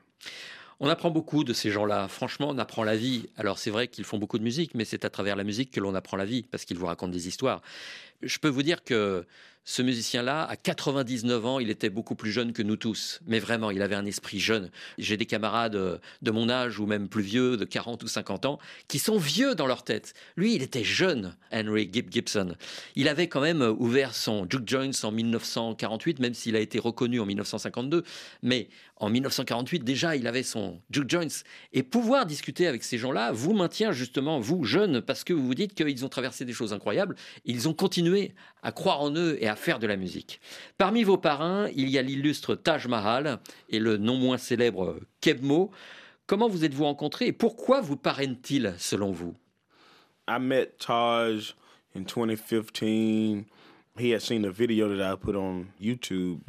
On 0.81 0.89
apprend 0.89 1.09
beaucoup 1.09 1.45
de 1.45 1.53
ces 1.53 1.71
gens-là. 1.71 2.09
Franchement, 2.09 2.49
on 2.49 2.57
apprend 2.57 2.83
la 2.83 2.97
vie. 2.97 3.29
Alors 3.37 3.57
c'est 3.57 3.71
vrai 3.71 3.87
qu'ils 3.87 4.03
font 4.03 4.17
beaucoup 4.17 4.37
de 4.37 4.43
musique, 4.43 4.75
mais 4.75 4.83
c'est 4.83 5.05
à 5.05 5.09
travers 5.09 5.37
la 5.37 5.45
musique 5.45 5.71
que 5.71 5.79
l'on 5.79 5.95
apprend 5.95 6.17
la 6.17 6.25
vie, 6.25 6.43
parce 6.43 6.65
qu'ils 6.65 6.77
vous 6.77 6.85
racontent 6.85 7.13
des 7.13 7.29
histoires. 7.29 7.61
Je 8.21 8.37
peux 8.39 8.49
vous 8.49 8.63
dire 8.63 8.83
que 8.83 9.25
ce 9.67 9.81
musicien-là, 9.81 10.43
à 10.43 10.55
99 10.55 11.45
ans, 11.45 11.59
il 11.59 11.71
était 11.71 11.89
beaucoup 11.89 12.13
plus 12.13 12.31
jeune 12.31 12.53
que 12.53 12.61
nous 12.61 12.75
tous. 12.75 13.19
Mais 13.25 13.39
vraiment, 13.39 13.71
il 13.71 13.81
avait 13.81 13.95
un 13.95 14.05
esprit 14.05 14.39
jeune. 14.39 14.69
J'ai 14.99 15.17
des 15.17 15.25
camarades 15.25 15.75
euh, 15.75 15.97
de 16.21 16.29
mon 16.29 16.49
âge, 16.49 16.79
ou 16.79 16.85
même 16.85 17.09
plus 17.09 17.23
vieux, 17.23 17.57
de 17.57 17.65
40 17.65 18.03
ou 18.03 18.07
50 18.07 18.45
ans, 18.45 18.59
qui 18.87 18.99
sont 18.99 19.17
vieux 19.17 19.55
dans 19.55 19.65
leur 19.65 19.83
tête. 19.83 20.13
Lui, 20.37 20.53
il 20.53 20.61
était 20.61 20.83
jeune, 20.83 21.35
Henry 21.51 21.89
Gibb 21.91 22.11
Gibson. 22.11 22.55
Il 22.95 23.07
avait 23.07 23.27
quand 23.27 23.41
même 23.41 23.63
ouvert 23.79 24.13
son 24.13 24.47
Juke 24.47 24.69
Joints 24.69 25.03
en 25.03 25.11
1948, 25.11 26.19
même 26.19 26.35
s'il 26.35 26.55
a 26.55 26.59
été 26.59 26.77
reconnu 26.77 27.19
en 27.19 27.25
1952. 27.25 28.03
Mais 28.43 28.69
en 28.97 29.09
1948, 29.09 29.83
déjà, 29.83 30.15
il 30.15 30.27
avait 30.27 30.43
son 30.43 30.79
Juke 30.91 31.09
Joints. 31.09 31.43
Et 31.73 31.81
pouvoir 31.81 32.27
discuter 32.27 32.67
avec 32.67 32.83
ces 32.83 32.99
gens-là 32.99 33.31
vous 33.31 33.53
maintient 33.53 33.91
justement, 33.91 34.39
vous, 34.39 34.63
jeunes, 34.63 35.01
parce 35.01 35.23
que 35.23 35.33
vous 35.33 35.45
vous 35.45 35.55
dites 35.55 35.73
qu'ils 35.73 36.05
ont 36.05 36.09
traversé 36.09 36.45
des 36.45 36.53
choses 36.53 36.71
incroyables. 36.71 37.15
Ils 37.45 37.67
ont 37.67 37.73
continué 37.73 38.35
à 38.61 38.71
croire 38.71 39.01
en 39.01 39.13
eux 39.15 39.37
et 39.41 39.47
à 39.47 39.54
faire 39.55 39.79
de 39.79 39.87
la 39.87 39.97
musique. 39.97 40.39
Parmi 40.77 41.03
vos 41.03 41.17
parrains, 41.17 41.69
il 41.75 41.89
y 41.89 41.97
a 41.97 42.01
l'illustre 42.01 42.55
Taj 42.55 42.87
Mahal 42.87 43.39
et 43.69 43.79
le 43.79 43.97
non 43.97 44.17
moins 44.17 44.37
célèbre 44.37 44.99
Kebmo. 45.21 45.71
Comment 46.27 46.47
vous 46.47 46.65
êtes-vous 46.65 46.85
rencontrés 46.85 47.27
et 47.27 47.33
pourquoi 47.33 47.81
vous 47.81 47.97
parraine-t-il 47.97 48.73
selon 48.77 49.11
vous? 49.11 49.35
I 50.27 50.39
met 50.39 50.77
Taj 50.79 51.53
in 51.95 52.03
2015. 52.03 53.45
He 53.97 54.11
had 54.11 54.21
seen 54.21 54.43
a 54.43 54.51
video 54.51 54.89
that 54.89 55.13
I 55.13 55.15
put 55.15 55.35
on 55.35 55.67
YouTube 55.79 56.41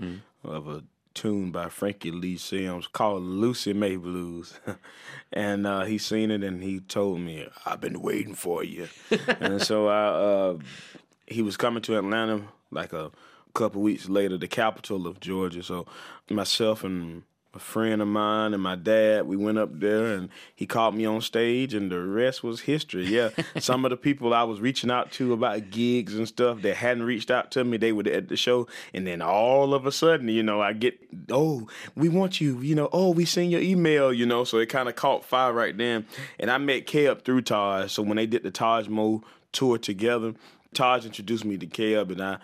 of 0.43 0.67
a 0.69 0.83
tune 1.17 1.51
by 1.51 1.69
Frankie 1.69 2.11
Lee 2.11 2.37
Sims 2.37 2.87
called 2.87 3.23
Lucy 3.23 3.73
May 3.73 3.97
Blues. 3.97 4.61
and 5.33 5.67
uh, 5.67 5.85
he 5.85 5.99
seen 5.99 6.31
it 6.31 6.45
and 6.45 6.63
he 6.63 6.81
told 6.81 7.21
me, 7.21 7.47
I've 7.65 7.81
been 7.81 8.01
waiting 8.01 8.35
for 8.35 8.63
you. 8.63 8.89
and 9.41 9.61
so 9.61 9.89
I, 9.89 10.07
uh, 10.07 10.59
he 11.27 11.43
was 11.43 11.57
coming 11.57 11.83
to 11.83 11.99
Atlanta 11.99 12.43
like 12.71 12.93
a 12.93 13.11
couple 13.55 13.83
weeks 13.83 14.09
later, 14.09 14.37
the 14.37 14.49
capital 14.49 15.07
of 15.07 15.21
Georgia. 15.21 15.63
So 15.63 15.87
myself 16.29 16.85
and 16.85 17.23
a 17.57 17.59
friend 17.59 18.03
of 18.03 18.09
mine 18.09 18.53
and 18.55 18.63
my 18.63 18.77
dad. 18.77 19.27
We 19.27 19.37
went 19.37 19.59
up 19.59 19.81
there 19.81 20.07
and 20.13 20.29
he 20.55 20.67
caught 20.67 20.95
me 20.95 21.07
on 21.07 21.23
stage, 21.23 21.75
and 21.75 21.91
the 21.91 22.01
rest 22.01 22.45
was 22.45 22.61
history. 22.61 23.07
Yeah, 23.07 23.31
some 23.59 23.85
of 23.85 23.91
the 23.91 23.97
people 23.97 24.33
I 24.33 24.45
was 24.45 24.61
reaching 24.61 24.91
out 24.91 25.11
to 25.13 25.33
about 25.33 25.71
gigs 25.71 26.15
and 26.15 26.29
stuff 26.29 26.63
that 26.63 26.77
hadn't 26.77 27.05
reached 27.05 27.31
out 27.31 27.51
to 27.53 27.65
me, 27.65 27.79
they 27.79 27.93
were 27.93 28.07
at 28.09 28.29
the 28.29 28.37
show, 28.37 28.69
and 28.95 29.07
then 29.07 29.23
all 29.23 29.75
of 29.75 29.87
a 29.87 29.93
sudden, 29.93 30.29
you 30.29 30.43
know, 30.43 30.61
I 30.61 30.75
get, 30.75 30.99
oh, 31.31 31.67
we 31.97 32.09
want 32.09 32.41
you, 32.41 32.61
you 32.61 32.75
know, 32.75 32.91
oh, 32.93 33.11
we 33.11 33.25
seen 33.25 33.51
your 33.51 33.63
email, 33.63 34.13
you 34.13 34.27
know, 34.27 34.45
so 34.45 34.59
it 34.59 34.67
kind 34.67 34.89
of 34.89 34.95
caught 34.95 35.25
fire 35.25 35.53
right 35.53 35.77
then. 35.77 36.07
And 36.39 36.51
I 36.51 36.59
met 36.59 36.87
K-Up 36.87 37.25
through 37.25 37.43
Taj, 37.43 37.91
so 37.91 38.03
when 38.03 38.17
they 38.17 38.27
did 38.27 38.43
the 38.43 38.51
Taj 38.51 38.89
Mo 38.89 39.25
tour 39.53 39.79
together, 39.79 40.35
Taj 40.76 41.06
introduced 41.06 41.45
me 41.45 41.56
to 41.56 41.66
K-Up, 41.66 42.11
and 42.11 42.23
I 42.23 42.38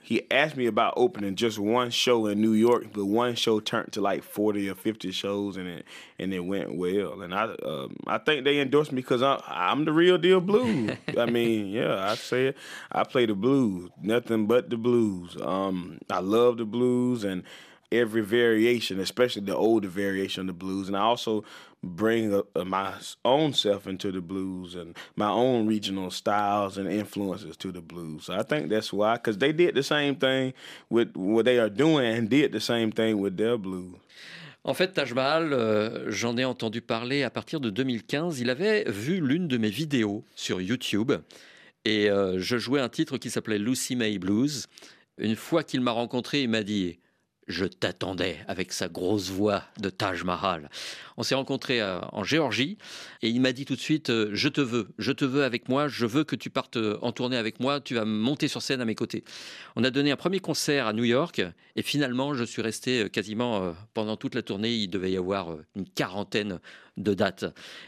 he 0.00 0.22
asked 0.30 0.56
me 0.56 0.66
about 0.66 0.94
opening 0.96 1.34
just 1.34 1.58
one 1.58 1.90
show 1.90 2.26
in 2.26 2.40
New 2.40 2.52
York, 2.52 2.86
but 2.92 3.04
one 3.04 3.34
show 3.34 3.60
turned 3.60 3.92
to 3.92 4.00
like 4.00 4.22
forty 4.22 4.68
or 4.68 4.74
fifty 4.74 5.10
shows, 5.10 5.56
and 5.56 5.68
it 5.68 5.84
and 6.18 6.32
it 6.32 6.40
went 6.40 6.76
well. 6.76 7.20
And 7.20 7.34
I 7.34 7.54
um, 7.64 7.96
I 8.06 8.18
think 8.18 8.44
they 8.44 8.60
endorsed 8.60 8.92
me 8.92 9.02
because 9.02 9.22
I'm 9.22 9.84
the 9.84 9.92
real 9.92 10.16
deal 10.16 10.40
blues. 10.40 10.96
I 11.16 11.26
mean, 11.30 11.68
yeah, 11.68 12.10
I 12.10 12.14
say 12.14 12.48
it. 12.48 12.56
I 12.92 13.04
play 13.04 13.26
the 13.26 13.34
blues, 13.34 13.90
nothing 14.00 14.46
but 14.46 14.70
the 14.70 14.76
blues. 14.76 15.36
Um, 15.40 15.98
I 16.08 16.20
love 16.20 16.58
the 16.58 16.64
blues 16.64 17.24
and 17.24 17.42
every 17.90 18.22
variation, 18.22 19.00
especially 19.00 19.42
the 19.42 19.56
older 19.56 19.88
variation 19.88 20.42
of 20.42 20.46
the 20.48 20.52
blues, 20.52 20.88
and 20.88 20.96
I 20.96 21.00
also 21.00 21.44
bring 21.82 22.34
a, 22.34 22.42
a, 22.54 22.64
my 22.64 22.94
own 23.24 23.52
self 23.52 23.86
into 23.86 24.10
the 24.10 24.20
blues 24.20 24.74
and 24.74 24.96
my 25.16 25.28
own 25.28 25.66
regional 25.66 26.10
styles 26.10 26.76
and 26.76 26.90
influences 26.90 27.56
to 27.58 27.72
the 27.72 27.80
blues. 27.80 28.24
So 28.24 28.34
I 28.34 28.42
think 28.42 28.68
that's 28.68 28.92
why, 28.92 29.14
because 29.14 29.38
they 29.38 29.52
did 29.52 29.74
the 29.74 29.82
same 29.82 30.16
thing 30.16 30.54
with 30.90 31.16
what 31.16 31.44
they 31.44 31.58
are 31.58 31.70
doing 31.70 32.16
and 32.16 32.28
did 32.28 32.52
the 32.52 32.60
same 32.60 32.90
thing 32.90 33.20
with 33.20 33.36
their 33.36 33.56
blues. 33.56 33.96
En 34.64 34.74
fait, 34.74 34.88
Taj 34.88 35.14
Mahal, 35.14 35.52
euh, 35.52 36.10
j'en 36.10 36.36
ai 36.36 36.44
entendu 36.44 36.82
parler 36.82 37.22
à 37.22 37.30
partir 37.30 37.60
de 37.60 37.70
2015. 37.70 38.40
Il 38.40 38.50
avait 38.50 38.84
vu 38.90 39.20
l'une 39.20 39.48
de 39.48 39.56
mes 39.56 39.70
vidéos 39.70 40.24
sur 40.34 40.60
YouTube 40.60 41.12
et 41.84 42.10
euh, 42.10 42.38
je 42.38 42.58
jouais 42.58 42.80
un 42.80 42.88
titre 42.88 43.16
qui 43.16 43.30
s'appelait 43.30 43.58
Lucy 43.58 43.96
May 43.96 44.18
Blues. 44.18 44.66
Une 45.16 45.36
fois 45.36 45.62
qu'il 45.62 45.80
m'a 45.80 45.92
rencontré, 45.92 46.42
il 46.42 46.50
m'a 46.50 46.62
dit 46.62 46.98
je 47.48 47.64
t'attendais 47.64 48.38
avec 48.46 48.72
sa 48.72 48.88
grosse 48.88 49.30
voix 49.30 49.64
de 49.80 49.90
Taj 49.90 50.22
Mahal. 50.22 50.68
On 51.16 51.22
s'est 51.22 51.34
rencontrés 51.34 51.80
euh, 51.80 51.98
en 52.12 52.22
Géorgie 52.22 52.78
et 53.22 53.28
il 53.28 53.40
m'a 53.40 53.52
dit 53.52 53.64
tout 53.64 53.74
de 53.74 53.80
suite 53.80 54.10
euh, 54.10 54.30
Je 54.32 54.48
te 54.48 54.60
veux, 54.60 54.88
je 54.98 55.12
te 55.12 55.24
veux 55.24 55.42
avec 55.42 55.68
moi, 55.68 55.88
je 55.88 56.06
veux 56.06 56.24
que 56.24 56.36
tu 56.36 56.50
partes 56.50 56.76
euh, 56.76 56.98
en 57.02 57.10
tournée 57.10 57.36
avec 57.36 57.58
moi, 57.58 57.80
tu 57.80 57.94
vas 57.94 58.04
monter 58.04 58.48
sur 58.48 58.62
scène 58.62 58.80
à 58.80 58.84
mes 58.84 58.94
côtés. 58.94 59.24
On 59.74 59.82
a 59.82 59.90
donné 59.90 60.12
un 60.12 60.16
premier 60.16 60.40
concert 60.40 60.86
à 60.86 60.92
New 60.92 61.04
York 61.04 61.42
et 61.74 61.82
finalement 61.82 62.34
je 62.34 62.44
suis 62.44 62.62
resté 62.62 63.08
quasiment 63.10 63.74
pendant 63.94 64.16
toute 64.16 64.34
la 64.34 64.42
tournée. 64.42 64.74
Il 64.74 64.88
devait 64.88 65.10
y 65.10 65.16
avoir 65.16 65.56
une 65.74 65.88
quarantaine 65.88 66.60
de 66.96 67.14
dates. 67.14 67.46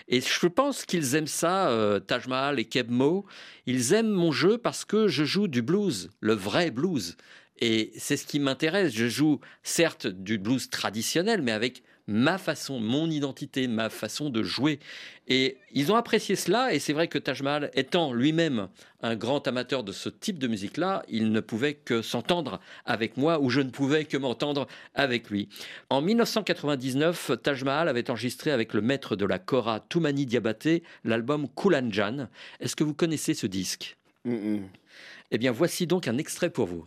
Et 0.09 0.21
je 0.21 0.47
pense 0.47 0.85
qu'ils 0.87 1.17
aiment 1.17 1.27
ça, 1.27 2.01
Taj 2.07 2.29
Mahal 2.29 2.61
et 2.61 2.65
Keb 2.65 2.91
Mo. 2.91 3.27
Ils 3.67 3.93
aiment 3.93 4.11
mon 4.11 4.31
jeu 4.33 4.59
parce 4.59 4.85
que 4.85 5.09
je 5.09 5.25
joue 5.25 5.49
du 5.49 5.63
blues, 5.63 6.11
le 6.21 6.35
vrai 6.35 6.71
blues. 6.71 7.17
Et 7.61 7.93
c'est 7.97 8.17
ce 8.17 8.27
qui 8.27 8.41
m'intéresse. 8.41 8.93
Je 8.93 9.09
joue 9.09 9.41
certes 9.63 10.07
du 10.07 10.39
blues 10.39 10.71
traditionnel, 10.71 11.43
mais 11.43 11.53
avec 11.53 11.83
ma 12.07 12.39
façon, 12.39 12.81
mon 12.81 13.09
identité, 13.09 13.69
ma 13.69 13.89
façon 13.89 14.31
de 14.31 14.43
jouer. 14.43 14.81
Et 15.29 15.59
ils 15.73 15.93
ont 15.93 15.97
apprécié 15.97 16.35
cela, 16.35 16.75
et 16.75 16.81
c'est 16.81 16.93
vrai 16.93 17.07
que 17.07 17.19
Taj 17.19 17.43
Mahal, 17.43 17.71
étant 17.75 18.13
lui-même 18.13 18.69
un 19.01 19.15
grand 19.15 19.47
amateur 19.47 19.85
de 19.85 19.93
ce 19.93 20.09
type 20.09 20.39
de 20.39 20.49
musique-là, 20.49 21.05
il 21.09 21.31
ne 21.31 21.39
pouvait 21.41 21.75
que 21.75 22.03
s'entendre 22.03 22.61
avec 22.85 23.17
moi, 23.17 23.41
ou 23.41 23.49
je 23.49 23.61
ne 23.61 23.71
pouvais 23.71 24.07
que 24.07 24.17
m'entendre 24.17 24.67
avec 24.95 25.31
lui. 25.31 25.49
En 25.89 26.03
1999, 26.03 27.31
Taj 27.43 27.63
Mahal 27.63 27.89
avait 27.89 28.11
enregistré 28.11 28.51
avec 28.51 28.75
le 28.75 28.81
maître 28.81 29.15
de 29.15 29.25
la 29.25 29.39
Kora, 29.39 29.79
Toumani 29.79 30.27
Diabaté, 30.27 30.83
l'album 31.05 31.47
Kulanjan. 31.55 32.29
Est-ce 32.59 32.75
que 32.75 32.83
vous 32.83 32.95
connaissez 32.95 33.35
ce 33.35 33.47
disque? 33.47 33.97
Eh 34.25 35.39
bien, 35.39 35.53
voici 35.53 35.87
donc 35.87 36.09
un 36.09 36.19
extrait 36.19 36.51
pour 36.51 36.67
vous. 36.67 36.87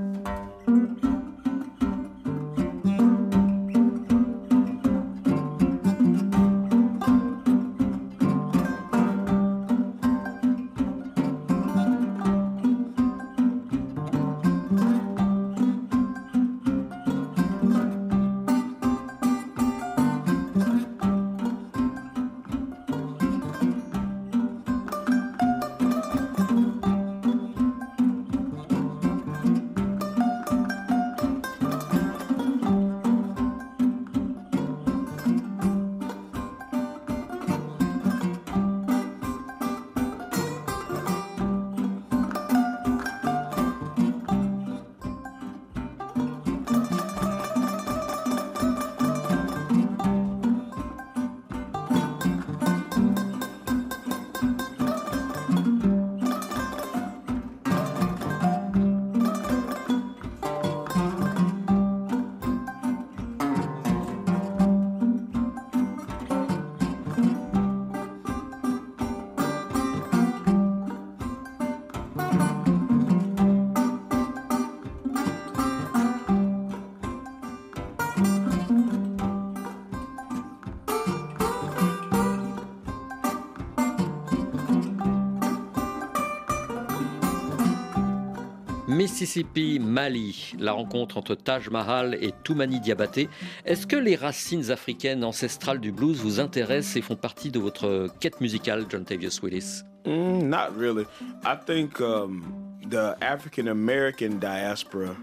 Mississippi, 88.91 89.79
Mali, 89.79 90.53
la 90.59 90.73
rencontre 90.73 91.17
entre 91.17 91.33
Taj 91.33 91.69
Mahal 91.69 92.17
et 92.21 92.33
Toumani 92.43 92.81
Diabaté. 92.81 93.29
Est-ce 93.65 93.87
que 93.87 93.95
les 93.95 94.17
racines 94.17 94.69
africaines 94.69 95.23
ancestrales 95.23 95.79
du 95.79 95.93
blues 95.93 96.17
vous 96.17 96.41
intéressent 96.41 96.97
et 96.97 97.01
font 97.01 97.15
partie 97.15 97.51
de 97.51 97.59
votre 97.59 98.09
quête 98.19 98.41
musicale, 98.41 98.85
John 98.89 99.05
Tavius 99.05 99.41
Willis? 99.41 99.83
Mm, 100.05 100.49
Not 100.49 100.75
really. 100.77 101.05
I 101.45 101.55
think 101.55 102.01
um, 102.01 102.43
the 102.89 103.15
African 103.21 103.69
American 103.69 104.39
diaspora 104.39 105.15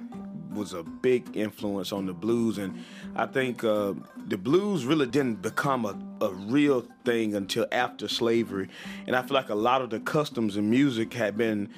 was 0.55 0.73
a 0.73 0.83
big 1.03 1.25
influence 1.37 1.93
on 1.93 2.07
the 2.07 2.15
blues, 2.15 2.57
and 2.57 2.73
I 3.17 3.27
think 3.27 3.65
uh, 3.65 3.93
the 4.29 4.39
blues 4.39 4.87
really 4.87 5.07
didn't 5.07 5.43
become 5.43 5.85
a, 5.85 5.95
a 6.25 6.33
real 6.51 6.87
thing 7.05 7.35
until 7.35 7.67
after 7.71 8.09
slavery. 8.09 8.69
And 9.07 9.15
I 9.15 9.21
feel 9.21 9.35
like 9.35 9.51
a 9.51 9.55
lot 9.55 9.83
of 9.83 9.91
the 9.91 10.01
customs 10.01 10.57
and 10.57 10.71
music 10.71 11.13
had 11.13 11.37
been 11.37 11.69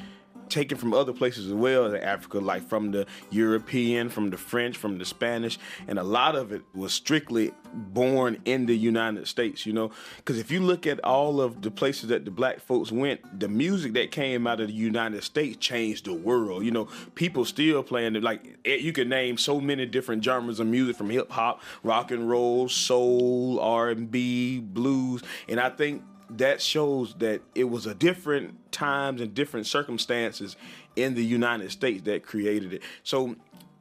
taken 0.50 0.76
from 0.76 0.92
other 0.92 1.12
places 1.12 1.46
as 1.46 1.52
well 1.52 1.86
in 1.86 1.96
Africa, 1.96 2.38
like 2.38 2.68
from 2.68 2.90
the 2.90 3.06
European, 3.30 4.08
from 4.08 4.30
the 4.30 4.36
French, 4.36 4.76
from 4.76 4.98
the 4.98 5.04
Spanish, 5.04 5.58
and 5.88 5.98
a 5.98 6.02
lot 6.02 6.36
of 6.36 6.52
it 6.52 6.62
was 6.74 6.92
strictly 6.92 7.52
born 7.72 8.40
in 8.44 8.66
the 8.66 8.76
United 8.76 9.26
States, 9.26 9.64
you 9.64 9.72
know. 9.72 9.90
Because 10.16 10.38
if 10.38 10.50
you 10.50 10.60
look 10.60 10.86
at 10.86 11.02
all 11.04 11.40
of 11.40 11.62
the 11.62 11.70
places 11.70 12.08
that 12.08 12.24
the 12.24 12.30
black 12.30 12.60
folks 12.60 12.90
went, 12.90 13.20
the 13.38 13.48
music 13.48 13.92
that 13.94 14.10
came 14.10 14.46
out 14.46 14.60
of 14.60 14.68
the 14.68 14.74
United 14.74 15.22
States 15.22 15.56
changed 15.56 16.06
the 16.06 16.14
world. 16.14 16.64
You 16.64 16.70
know, 16.70 16.88
people 17.14 17.44
still 17.44 17.82
playing 17.82 18.16
it. 18.16 18.22
Like, 18.22 18.58
eh, 18.64 18.76
you 18.76 18.92
can 18.92 19.08
name 19.08 19.38
so 19.38 19.60
many 19.60 19.86
different 19.86 20.24
genres 20.24 20.60
of 20.60 20.66
music 20.66 20.96
from 20.96 21.10
hip 21.10 21.30
hop, 21.30 21.62
rock 21.82 22.10
and 22.10 22.28
roll, 22.28 22.68
soul, 22.68 23.60
R&B, 23.60 24.60
blues. 24.60 25.22
And 25.48 25.60
I 25.60 25.70
think 25.70 26.02
that 26.38 26.60
shows 26.60 27.14
that 27.14 27.42
it 27.54 27.64
was 27.64 27.86
a 27.86 27.94
different 27.94 28.72
times 28.72 29.20
and 29.20 29.34
different 29.34 29.66
circumstances 29.66 30.56
in 30.96 31.14
the 31.14 31.24
United 31.24 31.70
States 31.70 32.02
that 32.02 32.22
created 32.22 32.72
it. 32.72 32.82
So 33.02 33.36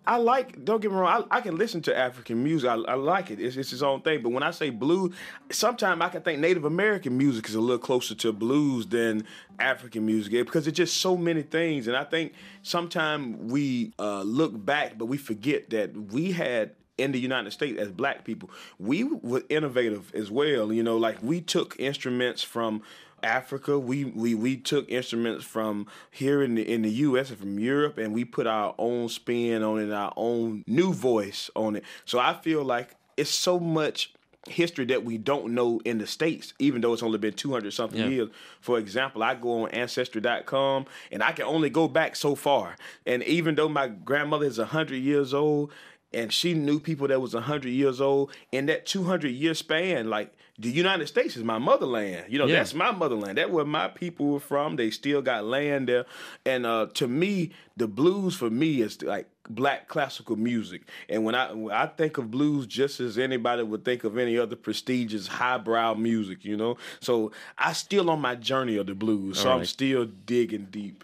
I 0.09 0.17
like, 0.17 0.65
don't 0.65 0.81
get 0.81 0.91
me 0.91 0.97
wrong, 0.97 1.27
I, 1.29 1.37
I 1.37 1.41
can 1.41 1.55
listen 1.55 1.81
to 1.83 1.95
African 1.95 2.43
music. 2.43 2.67
I, 2.67 2.73
I 2.73 2.95
like 2.95 3.29
it. 3.29 3.39
It's, 3.39 3.55
it's, 3.57 3.71
its 3.71 3.83
own 3.83 4.01
thing. 4.01 4.23
But 4.23 4.29
when 4.29 4.41
I 4.41 4.49
say 4.49 4.71
blues, 4.71 5.13
sometimes 5.51 6.01
I 6.01 6.09
can 6.09 6.23
think 6.23 6.39
Native 6.39 6.65
American 6.65 7.15
music 7.15 7.47
is 7.47 7.53
a 7.53 7.59
little 7.59 7.77
closer 7.77 8.15
to 8.15 8.33
blues 8.33 8.87
than 8.87 9.25
African 9.59 10.07
music 10.07 10.31
because 10.31 10.65
it's 10.67 10.77
just 10.77 10.97
so 10.97 11.15
many 11.15 11.43
things. 11.43 11.87
And 11.87 11.95
I 11.95 12.05
think 12.05 12.33
sometimes 12.63 13.51
we 13.51 13.93
uh, 13.99 14.23
look 14.23 14.65
back, 14.65 14.97
but 14.97 15.05
we 15.05 15.17
forget 15.17 15.69
that 15.69 15.95
we 15.95 16.31
had 16.31 16.71
in 16.99 17.11
the 17.11 17.19
United 17.19 17.51
States 17.51 17.79
as 17.79 17.89
black 17.91 18.23
people, 18.25 18.49
we 18.79 19.03
were 19.03 19.43
innovative 19.49 20.13
as 20.13 20.29
well. 20.29 20.71
You 20.73 20.83
know, 20.83 20.97
like 20.97 21.17
we 21.23 21.41
took 21.41 21.75
instruments 21.79 22.43
from 22.43 22.81
Africa. 23.23 23.77
We, 23.77 24.05
we 24.05 24.33
we 24.35 24.55
took 24.57 24.89
instruments 24.89 25.43
from 25.45 25.87
here 26.11 26.41
in 26.41 26.55
the 26.55 26.61
in 26.73 26.81
the 26.83 26.89
U.S. 27.07 27.29
and 27.29 27.39
from 27.39 27.59
Europe, 27.59 27.97
and 27.97 28.13
we 28.13 28.23
put 28.25 28.47
our 28.47 28.73
own 28.77 29.09
spin 29.09 29.63
on 29.63 29.79
it, 29.79 29.91
our 29.91 30.13
own 30.15 30.63
new 30.67 30.93
voice 30.93 31.49
on 31.55 31.75
it. 31.75 31.83
So 32.05 32.19
I 32.19 32.33
feel 32.33 32.63
like 32.63 32.95
it's 33.17 33.29
so 33.29 33.59
much 33.59 34.13
history 34.47 34.85
that 34.85 35.03
we 35.03 35.17
don't 35.17 35.53
know 35.53 35.81
in 35.83 35.97
the 35.97 36.07
states 36.07 36.53
even 36.59 36.79
though 36.79 36.93
it's 36.93 37.03
only 37.03 37.17
been 37.17 37.33
200 37.33 37.71
something 37.73 37.99
Yeah. 37.99 38.07
years 38.07 38.29
for 38.61 38.79
example 38.79 39.21
i 39.21 39.35
go 39.35 39.63
on 39.63 39.69
ancestry.com 39.71 40.85
and 41.11 41.21
i 41.21 41.33
can 41.33 41.45
only 41.45 41.69
go 41.69 41.89
back 41.89 42.15
so 42.15 42.35
far 42.35 42.77
and 43.05 43.21
even 43.23 43.55
though 43.55 43.67
my 43.69 43.89
grandmother 43.89 44.45
is 44.45 44.57
100 44.57 44.95
years 44.95 45.33
old 45.33 45.71
and 46.13 46.33
she 46.33 46.53
knew 46.53 46.79
people 46.79 47.07
that 47.07 47.21
was 47.21 47.33
100 47.33 47.69
years 47.69 48.01
old 48.01 48.31
in 48.51 48.65
that 48.67 48.85
200 48.85 49.29
year 49.29 49.53
span. 49.53 50.09
Like 50.09 50.33
the 50.57 50.69
united 50.69 51.07
states 51.07 51.37
is 51.37 51.43
my 51.43 51.57
motherland. 51.57 52.25
You 52.29 52.39
know 52.39 52.45
Yeah. 52.47 52.55
that's 52.57 52.73
my 52.73 52.91
motherland. 52.91 53.37
That 53.37 53.51
where 53.51 53.65
my 53.65 53.87
people 53.87 54.27
were 54.27 54.39
from. 54.39 54.75
They 54.75 54.89
still 54.91 55.21
got 55.21 55.45
land 55.45 55.87
there. 55.87 56.05
And 56.45 56.65
uh, 56.65 56.87
to 56.95 57.07
me 57.07 57.51
the 57.77 57.87
blues 57.87 58.35
for 58.35 58.49
me 58.49 58.81
is 58.81 59.01
like 59.01 59.27
black 59.49 59.87
classical 59.87 60.35
music. 60.35 60.81
And 61.07 61.23
when 61.23 61.35
i 61.35 61.51
when 61.53 61.73
i 61.73 61.85
think 61.85 62.17
of 62.17 62.29
blues 62.31 62.65
just 62.67 62.99
as 62.99 63.17
anybody 63.17 63.63
would 63.63 63.85
think 63.85 64.03
of 64.03 64.17
any 64.17 64.37
other 64.37 64.55
prestigious 64.55 65.27
highbrow 65.27 65.93
music 65.93 66.43
you 66.43 66.57
know? 66.57 66.77
So 66.99 67.31
i 67.57 67.73
still 67.73 68.09
on 68.09 68.19
my 68.19 68.35
journey 68.35 68.77
of 68.77 68.87
the 68.87 68.95
blues. 68.95 69.39
So 69.39 69.51
i'm 69.51 69.65
still 69.65 70.05
digging 70.25 70.67
deep 70.71 71.03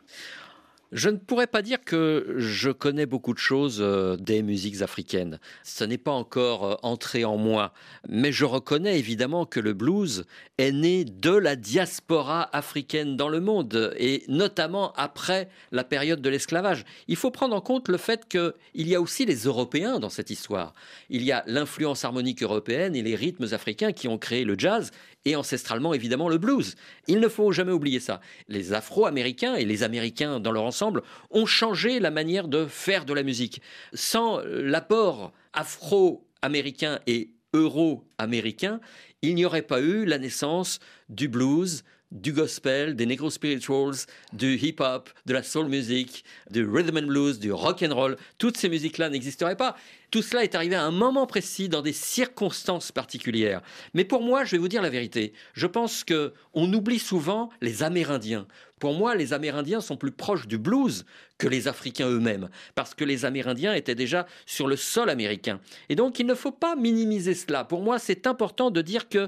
Je 0.91 1.09
ne 1.09 1.17
pourrais 1.17 1.47
pas 1.47 1.61
dire 1.61 1.83
que 1.83 2.35
je 2.37 2.69
connais 2.69 3.05
beaucoup 3.05 3.33
de 3.33 3.39
choses 3.39 3.79
euh, 3.81 4.17
des 4.17 4.43
musiques 4.43 4.81
africaines. 4.81 5.39
Ce 5.63 5.83
n'est 5.83 5.97
pas 5.97 6.11
encore 6.11 6.65
euh, 6.65 6.75
entré 6.83 7.25
en 7.25 7.37
moi. 7.37 7.73
Mais 8.07 8.31
je 8.31 8.45
reconnais 8.45 8.99
évidemment 8.99 9.45
que 9.45 9.59
le 9.59 9.73
blues 9.73 10.25
est 10.57 10.71
né 10.71 11.03
de 11.03 11.31
la 11.31 11.55
diaspora 11.55 12.55
africaine 12.55 13.17
dans 13.17 13.29
le 13.29 13.39
monde, 13.39 13.93
et 13.97 14.23
notamment 14.27 14.93
après 14.93 15.49
la 15.71 15.83
période 15.83 16.21
de 16.21 16.29
l'esclavage. 16.29 16.85
Il 17.07 17.15
faut 17.15 17.31
prendre 17.31 17.55
en 17.55 17.61
compte 17.61 17.89
le 17.89 17.97
fait 17.97 18.27
qu'il 18.27 18.53
y 18.87 18.95
a 18.95 19.01
aussi 19.01 19.25
les 19.25 19.43
Européens 19.43 19.99
dans 19.99 20.09
cette 20.09 20.29
histoire. 20.29 20.73
Il 21.09 21.23
y 21.23 21.31
a 21.31 21.43
l'influence 21.47 22.05
harmonique 22.05 22.43
européenne 22.43 22.95
et 22.95 23.01
les 23.01 23.15
rythmes 23.15 23.47
africains 23.51 23.91
qui 23.91 24.07
ont 24.07 24.17
créé 24.17 24.43
le 24.43 24.57
jazz, 24.57 24.91
et 25.25 25.35
ancestralement 25.35 25.93
évidemment 25.93 26.29
le 26.29 26.37
blues. 26.37 26.75
Il 27.07 27.19
ne 27.19 27.27
faut 27.27 27.51
jamais 27.51 27.71
oublier 27.71 27.99
ça. 27.99 28.21
Les 28.47 28.73
Afro-Américains 28.73 29.55
et 29.55 29.65
les 29.65 29.83
Américains 29.83 30.39
dans 30.39 30.51
leur 30.51 30.63
ensemble 30.63 31.01
ont 31.31 31.45
changé 31.45 31.99
la 31.99 32.11
manière 32.11 32.47
de 32.47 32.65
faire 32.65 33.05
de 33.05 33.13
la 33.13 33.23
musique. 33.23 33.61
Sans 33.93 34.39
l'apport 34.45 35.33
afro-américain 35.53 36.99
et 37.07 37.31
euro-américain, 37.53 38.79
il 39.21 39.35
n'y 39.35 39.45
aurait 39.45 39.61
pas 39.61 39.81
eu 39.81 40.05
la 40.05 40.17
naissance 40.17 40.79
du 41.09 41.27
blues, 41.27 41.83
du 42.15 42.33
gospel, 42.33 42.95
des 42.95 43.05
negro 43.05 43.29
spirituals, 43.29 44.07
du 44.33 44.55
hip-hop, 44.57 45.09
de 45.25 45.33
la 45.33 45.43
soul 45.43 45.67
music, 45.67 46.23
du 46.49 46.65
rhythm 46.65 46.97
and 46.97 47.07
blues, 47.07 47.39
du 47.39 47.51
rock 47.51 47.83
and 47.83 47.93
roll. 47.93 48.17
Toutes 48.37 48.57
ces 48.57 48.69
musiques-là 48.69 49.09
n'existeraient 49.09 49.57
pas. 49.57 49.75
Tout 50.11 50.21
cela 50.21 50.43
est 50.43 50.55
arrivé 50.55 50.75
à 50.75 50.83
un 50.83 50.91
moment 50.91 51.27
précis, 51.27 51.67
dans 51.67 51.81
des 51.81 51.93
circonstances 51.93 52.91
particulières. 52.91 53.61
Mais 53.93 54.05
pour 54.05 54.21
moi, 54.21 54.45
je 54.45 54.51
vais 54.51 54.57
vous 54.57 54.69
dire 54.69 54.81
la 54.81 54.89
vérité. 54.89 55.33
Je 55.53 55.67
pense 55.67 56.03
que 56.03 56.33
on 56.53 56.71
oublie 56.73 56.99
souvent 56.99 57.49
les 57.61 57.83
Amérindiens. 57.83 58.47
Pour 58.85 58.93
moi, 58.93 59.15
les 59.15 59.33
Amérindiens 59.33 59.81
sont 59.81 59.97
plus 59.97 60.11
proches 60.11 60.45
du 60.45 60.59
blues 60.59 61.07
que 61.39 61.47
les 61.47 61.67
Africains 61.67 62.07
eux-mêmes, 62.07 62.49
parce 62.75 62.93
que 62.93 63.03
les 63.03 63.25
Amérindiens 63.25 63.73
étaient 63.73 63.95
déjà 63.95 64.27
sur 64.45 64.67
le 64.67 64.75
sol 64.75 65.09
américain. 65.09 65.59
Et 65.89 65.95
donc, 65.95 66.19
il 66.19 66.27
ne 66.27 66.35
faut 66.35 66.51
pas 66.51 66.75
minimiser 66.75 67.33
cela. 67.33 67.63
Pour 67.63 67.81
moi, 67.81 67.97
c'est 67.97 68.27
important 68.27 68.69
de 68.69 68.83
dire 68.83 69.09
que 69.09 69.27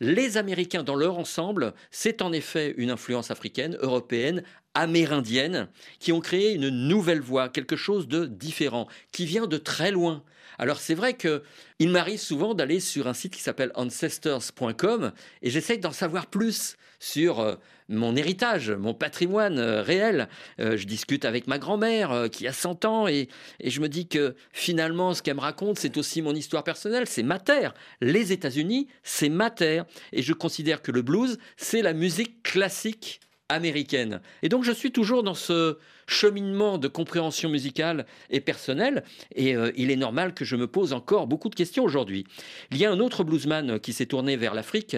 les 0.00 0.36
Américains, 0.36 0.82
dans 0.82 0.94
leur 0.94 1.18
ensemble, 1.18 1.72
c'est 1.90 2.20
en 2.20 2.34
effet 2.34 2.74
une 2.76 2.90
influence 2.90 3.30
africaine, 3.30 3.78
européenne, 3.80 4.42
amérindienne, 4.78 5.68
qui 5.98 6.12
ont 6.12 6.20
créé 6.20 6.54
une 6.54 6.68
nouvelle 6.68 7.20
voie, 7.20 7.48
quelque 7.48 7.76
chose 7.76 8.06
de 8.06 8.26
différent, 8.26 8.86
qui 9.10 9.26
vient 9.26 9.46
de 9.46 9.58
très 9.58 9.90
loin. 9.90 10.22
Alors 10.58 10.80
c'est 10.80 10.94
vrai 10.94 11.14
que 11.14 11.42
il 11.78 11.88
m'arrive 11.88 12.18
souvent 12.18 12.54
d'aller 12.54 12.80
sur 12.80 13.06
un 13.06 13.14
site 13.14 13.34
qui 13.34 13.42
s'appelle 13.42 13.70
ancestors.com 13.74 15.12
et 15.42 15.50
j'essaye 15.50 15.78
d'en 15.78 15.92
savoir 15.92 16.26
plus 16.26 16.76
sur 16.98 17.38
euh, 17.38 17.54
mon 17.88 18.16
héritage, 18.16 18.72
mon 18.72 18.92
patrimoine 18.92 19.58
euh, 19.58 19.82
réel. 19.82 20.28
Euh, 20.58 20.76
je 20.76 20.86
discute 20.86 21.24
avec 21.24 21.46
ma 21.46 21.58
grand-mère 21.58 22.26
qui 22.32 22.48
a 22.48 22.52
100 22.52 22.84
ans 22.84 23.06
et 23.06 23.28
je 23.64 23.80
me 23.80 23.88
dis 23.88 24.08
que 24.08 24.34
finalement 24.52 25.14
ce 25.14 25.22
qu'elle 25.22 25.36
me 25.36 25.40
raconte 25.40 25.78
c'est 25.78 25.96
aussi 25.96 26.22
mon 26.22 26.34
histoire 26.34 26.64
personnelle, 26.64 27.06
c'est 27.06 27.22
ma 27.22 27.38
terre. 27.38 27.72
Les 28.00 28.32
États-Unis, 28.32 28.88
c'est 29.04 29.28
ma 29.28 29.50
terre 29.50 29.86
et 30.12 30.22
je 30.22 30.32
considère 30.32 30.82
que 30.82 30.90
le 30.90 31.02
blues, 31.02 31.38
c'est 31.56 31.82
la 31.82 31.92
musique 31.92 32.42
classique 32.42 33.20
américaine. 33.48 34.20
Et 34.42 34.48
donc 34.48 34.64
je 34.64 34.72
suis 34.72 34.92
toujours 34.92 35.22
dans 35.22 35.34
ce 35.34 35.78
cheminement 36.06 36.78
de 36.78 36.88
compréhension 36.88 37.48
musicale 37.48 38.06
et 38.30 38.40
personnelle, 38.40 39.04
et 39.34 39.56
euh, 39.56 39.70
il 39.76 39.90
est 39.90 39.96
normal 39.96 40.34
que 40.34 40.44
je 40.44 40.56
me 40.56 40.66
pose 40.66 40.92
encore 40.92 41.26
beaucoup 41.26 41.48
de 41.48 41.54
questions 41.54 41.84
aujourd'hui. 41.84 42.24
Il 42.70 42.78
y 42.78 42.84
a 42.84 42.90
un 42.90 43.00
autre 43.00 43.24
bluesman 43.24 43.78
qui 43.80 43.92
s'est 43.92 44.06
tourné 44.06 44.36
vers 44.36 44.54
l'Afrique, 44.54 44.96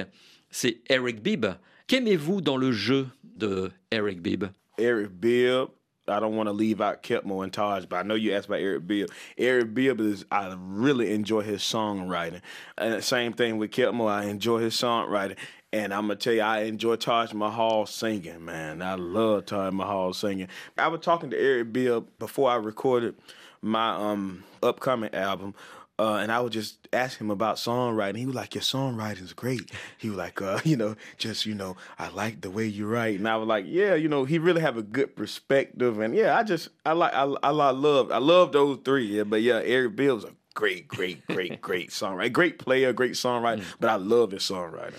c'est 0.50 0.80
Eric 0.88 1.22
Bibb. 1.22 1.46
Qu'aimez-vous 1.86 2.40
dans 2.40 2.56
le 2.56 2.72
jeu 2.72 3.08
de 3.24 3.70
Eric 3.90 4.22
Bibb? 4.22 4.44
Eric 4.78 5.10
Bibb. 5.10 5.68
I 6.08 6.18
don't 6.18 6.34
want 6.34 6.46
to 6.46 6.52
leave 6.52 6.80
out 6.80 7.02
Ketmo 7.02 7.44
and 7.44 7.52
Taj, 7.52 7.86
but 7.86 7.96
I 7.96 8.02
know 8.02 8.14
you 8.14 8.32
asked 8.32 8.48
about 8.48 8.60
Eric 8.60 8.86
Bibb. 8.86 9.10
Eric 9.38 9.74
Bibb 9.74 10.00
is 10.00 10.24
I 10.30 10.56
really 10.58 11.12
enjoy 11.12 11.42
his 11.42 11.62
songwriting. 11.62 12.40
And 12.76 13.02
same 13.04 13.32
thing 13.32 13.58
with 13.58 13.70
Ketmo, 13.70 14.08
I 14.08 14.24
enjoy 14.24 14.58
his 14.58 14.74
songwriting. 14.74 15.36
And 15.72 15.94
I'm 15.94 16.02
gonna 16.02 16.16
tell 16.16 16.32
you, 16.32 16.40
I 16.40 16.62
enjoy 16.62 16.96
Taj 16.96 17.32
Mahal 17.32 17.86
singing, 17.86 18.44
man. 18.44 18.82
I 18.82 18.94
love 18.94 19.46
Taj 19.46 19.72
Mahal 19.72 20.12
singing. 20.12 20.48
I 20.76 20.88
was 20.88 21.00
talking 21.00 21.30
to 21.30 21.38
Eric 21.38 21.72
Bill 21.72 22.06
before 22.18 22.50
I 22.50 22.56
recorded 22.56 23.14
my 23.62 23.90
um 23.94 24.44
upcoming 24.62 25.14
album. 25.14 25.54
Uh, 25.98 26.14
and 26.14 26.32
I 26.32 26.40
would 26.40 26.52
just 26.52 26.88
ask 26.94 27.20
him 27.20 27.30
about 27.30 27.56
songwriting. 27.56 28.16
He 28.16 28.24
was 28.24 28.34
like, 28.34 28.54
"Your 28.54 28.62
songwriting's 28.62 29.34
great." 29.34 29.70
He 29.98 30.08
was 30.08 30.16
like, 30.16 30.40
uh, 30.40 30.58
"You 30.64 30.76
know, 30.76 30.96
just 31.18 31.44
you 31.44 31.54
know, 31.54 31.76
I 31.98 32.08
like 32.08 32.40
the 32.40 32.50
way 32.50 32.64
you 32.64 32.86
write." 32.86 33.18
And 33.18 33.28
I 33.28 33.36
was 33.36 33.46
like, 33.46 33.66
"Yeah, 33.68 33.94
you 33.96 34.08
know, 34.08 34.24
he 34.24 34.38
really 34.38 34.62
have 34.62 34.78
a 34.78 34.82
good 34.82 35.14
perspective." 35.14 36.00
And 36.00 36.16
yeah, 36.16 36.38
I 36.38 36.42
just 36.42 36.70
I 36.86 36.94
like 36.94 37.12
I 37.12 37.24
I, 37.24 37.50
I 37.50 37.70
love 37.70 38.10
I 38.10 38.16
love 38.16 38.52
those 38.52 38.78
three. 38.82 39.04
Yeah, 39.18 39.24
but 39.24 39.42
yeah, 39.42 39.60
Eric 39.62 39.94
Bill's 39.94 40.24
a 40.24 40.32
great, 40.54 40.88
great, 40.88 41.26
great, 41.26 41.60
great 41.68 41.90
songwriter, 41.90 42.32
great 42.32 42.58
player, 42.58 42.94
great 42.94 43.12
songwriter. 43.12 43.62
But 43.78 43.90
I 43.90 43.96
love 43.96 44.30
his 44.30 44.42
songwriting. 44.42 44.94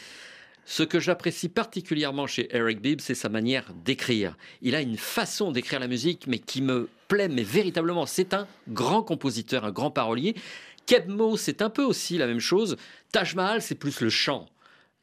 Ce 0.72 0.84
que 0.84 1.02
j'apprécie 1.02 1.50
particulièrement 1.50 2.28
chez 2.28 2.48
Eric 2.56 2.80
Bibb, 2.80 3.02
c'est 3.02 3.14
sa 3.14 3.28
manière 3.28 3.74
d'écrire. 3.84 4.38
Il 4.62 4.74
a 4.74 4.80
une 4.80 4.96
façon 4.96 5.52
d'écrire 5.52 5.82
la 5.82 5.90
musique, 5.90 6.28
mais 6.28 6.40
qui 6.40 6.62
me 6.62 6.88
plaît, 7.10 7.28
mais 7.28 7.44
véritablement, 7.44 8.06
c'est 8.06 8.34
un 8.34 8.48
grand 8.70 9.04
compositeur, 9.04 9.66
un 9.66 9.72
grand 9.72 9.92
parolier. 9.92 10.34
Kebmo, 10.86 11.36
c'est 11.36 11.62
un 11.62 11.70
peu 11.70 11.84
aussi 11.84 12.18
la 12.18 12.26
même 12.26 12.40
chose. 12.40 12.78
Taj 13.12 13.36
Mahal, 13.36 13.62
c'est 13.62 13.76
plus 13.76 14.00
le 14.00 14.10
chant. 14.10 14.48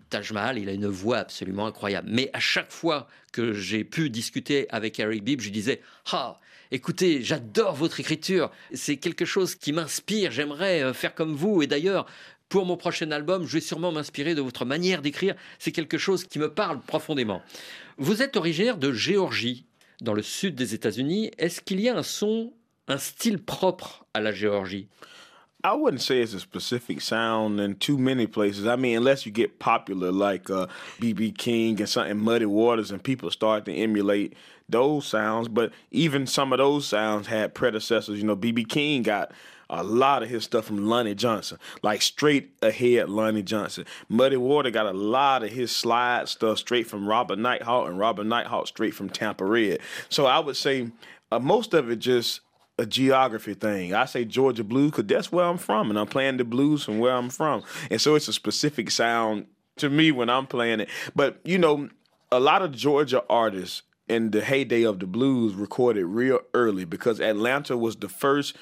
Taj 0.09 0.33
Mahal, 0.33 0.57
il 0.57 0.71
a 0.71 0.73
une 0.73 0.87
voix 0.87 1.19
absolument 1.19 1.67
incroyable. 1.67 2.09
Mais 2.11 2.31
à 2.33 2.41
chaque 2.41 2.73
fois 2.73 3.07
que 3.31 3.53
j'ai 3.53 3.85
pu 3.85 4.09
discuter 4.09 4.71
avec 4.71 4.99
Eric 4.99 5.23
Bibb, 5.23 5.43
je 5.43 5.51
disais 5.51 5.83
Ah, 6.13 6.41
écoutez, 6.71 7.23
j'adore 7.23 7.75
votre 7.75 8.01
écriture. 8.01 8.51
C'est 8.73 8.97
quelque 8.97 9.27
chose 9.27 9.55
qui 9.55 9.75
m'inspire. 9.75 10.31
J'aimerais 10.31 10.83
euh, 10.83 10.95
faire 10.95 11.15
comme 11.15 11.35
vous. 11.35 11.61
Et 11.61 11.67
d'ailleurs, 11.67 12.07
pour 12.49 12.67
mon 12.67 12.77
prochain 12.77 13.11
album, 13.11 13.47
je 13.47 13.55
vais 13.55 13.61
sûrement 13.61 13.93
m'inspirer 13.93 14.35
de 14.35 14.41
votre 14.41 14.65
manière 14.65 15.03
d'écrire. 15.03 15.35
C'est 15.59 15.73
quelque 15.73 15.99
chose 15.99 16.25
qui 16.25 16.39
me 16.39 16.51
parle 16.51 16.81
profondément. 16.81 17.43
Vous 17.99 18.23
êtes 18.23 18.37
originaire 18.37 18.79
de 18.79 18.93
Géorgie, 18.93 19.67
dans 20.01 20.15
le 20.15 20.23
sud 20.23 20.55
des 20.55 20.75
États-Unis. 20.75 21.31
Est-ce 21.39 21.61
qu'il 21.61 21.81
y 21.81 21.89
a 21.89 21.97
un 21.97 22.03
son, 22.03 22.53
un 22.87 22.99
style 22.99 23.39
propre 23.39 24.07
à 24.15 24.21
la 24.21 24.33
Géorgie? 24.33 24.89
I 25.65 25.75
wouldn't 25.75 26.01
say 26.01 26.21
it's 26.23 26.35
a 26.35 26.41
specific 26.41 27.01
sound 27.01 27.59
in 27.59 27.75
too 27.75 27.99
many 27.99 28.29
places. 28.29 28.65
I 28.65 28.77
mean, 28.77 28.97
unless 28.97 29.27
you 29.27 29.33
get 29.33 29.59
popular 29.59 30.13
like 30.13 30.49
uh, 30.49 30.69
BB 31.01 31.37
King 31.37 31.81
and 31.81 31.89
something 31.89 32.17
Muddy 32.17 32.47
Waters, 32.47 32.93
and 32.93 33.03
people 33.03 33.29
start 33.33 33.65
to 33.65 33.73
emulate 33.73 34.35
those 34.69 35.05
sounds. 35.05 35.49
But 35.49 35.73
even 35.91 36.29
some 36.29 36.53
of 36.53 36.59
those 36.59 36.87
sounds 36.87 37.27
had 37.27 37.55
predecessors. 37.55 38.19
You 38.21 38.25
know, 38.25 38.37
BB 38.37 38.69
King 38.69 39.03
got 39.03 39.33
a 39.71 39.83
lot 39.83 40.23
of 40.23 40.31
his 40.31 40.45
stuff 40.45 40.65
from 40.65 40.87
Lonnie 40.87 41.15
Johnson, 41.15 41.59
like 41.83 42.03
straight 42.03 42.53
ahead 42.63 43.09
Lonnie 43.09 43.43
Johnson. 43.43 43.85
Muddy 44.09 44.37
Water 44.37 44.71
got 44.71 44.87
a 44.87 44.93
lot 44.93 45.43
of 45.43 45.51
his 45.51 45.75
slide 45.75 46.29
stuff 46.29 46.59
straight 46.59 46.87
from 46.87 47.07
Robert 47.07 47.39
Nighthawk, 47.39 47.89
and 47.89 47.99
Robert 47.99 48.25
Nighthawk 48.25 48.67
straight 48.67 48.95
from 48.95 49.11
Tampa 49.11 49.45
Red. 49.45 49.81
So 50.09 50.27
I 50.27 50.39
would 50.39 50.57
say 50.57 50.91
uh, 51.31 51.39
most 51.39 51.75
of 51.75 51.91
it 51.91 51.97
just 51.97 52.41
a 52.79 52.87
geography 52.87 53.55
thing. 53.55 53.93
I 53.93 54.05
say 54.05 54.25
Georgia 54.25 54.65
blues 54.65 54.93
because 54.93 55.07
that's 55.07 55.33
where 55.33 55.45
I'm 55.45 55.59
from, 55.59 55.91
and 55.91 55.99
I'm 55.99 56.07
playing 56.07 56.39
the 56.39 56.45
blues 56.45 56.85
from 56.85 56.99
where 56.99 57.15
I'm 57.15 57.31
from, 57.31 57.63
and 57.91 58.01
so 58.01 58.15
it's 58.15 58.29
a 58.29 58.33
specific 58.33 58.91
sound 58.91 59.47
to 59.77 59.91
me 59.91 60.13
when 60.13 60.31
I'm 60.31 60.47
playing 60.47 60.81
it. 60.81 60.89
But 61.15 61.41
you 61.45 61.59
know, 61.59 61.89
a 62.33 62.41
lot 62.41 62.63
of 62.63 62.73
Georgia 62.73 63.23
artists 63.29 63.83
in 64.09 64.31
the 64.31 64.41
heyday 64.43 64.85
of 64.85 65.01
the 65.01 65.07
blues 65.07 65.55
recorded 65.55 66.07
real 66.07 66.41
early 66.55 66.85
because 66.85 67.21
Atlanta 67.21 67.77
was 67.77 67.97
the 67.97 68.09
first 68.09 68.57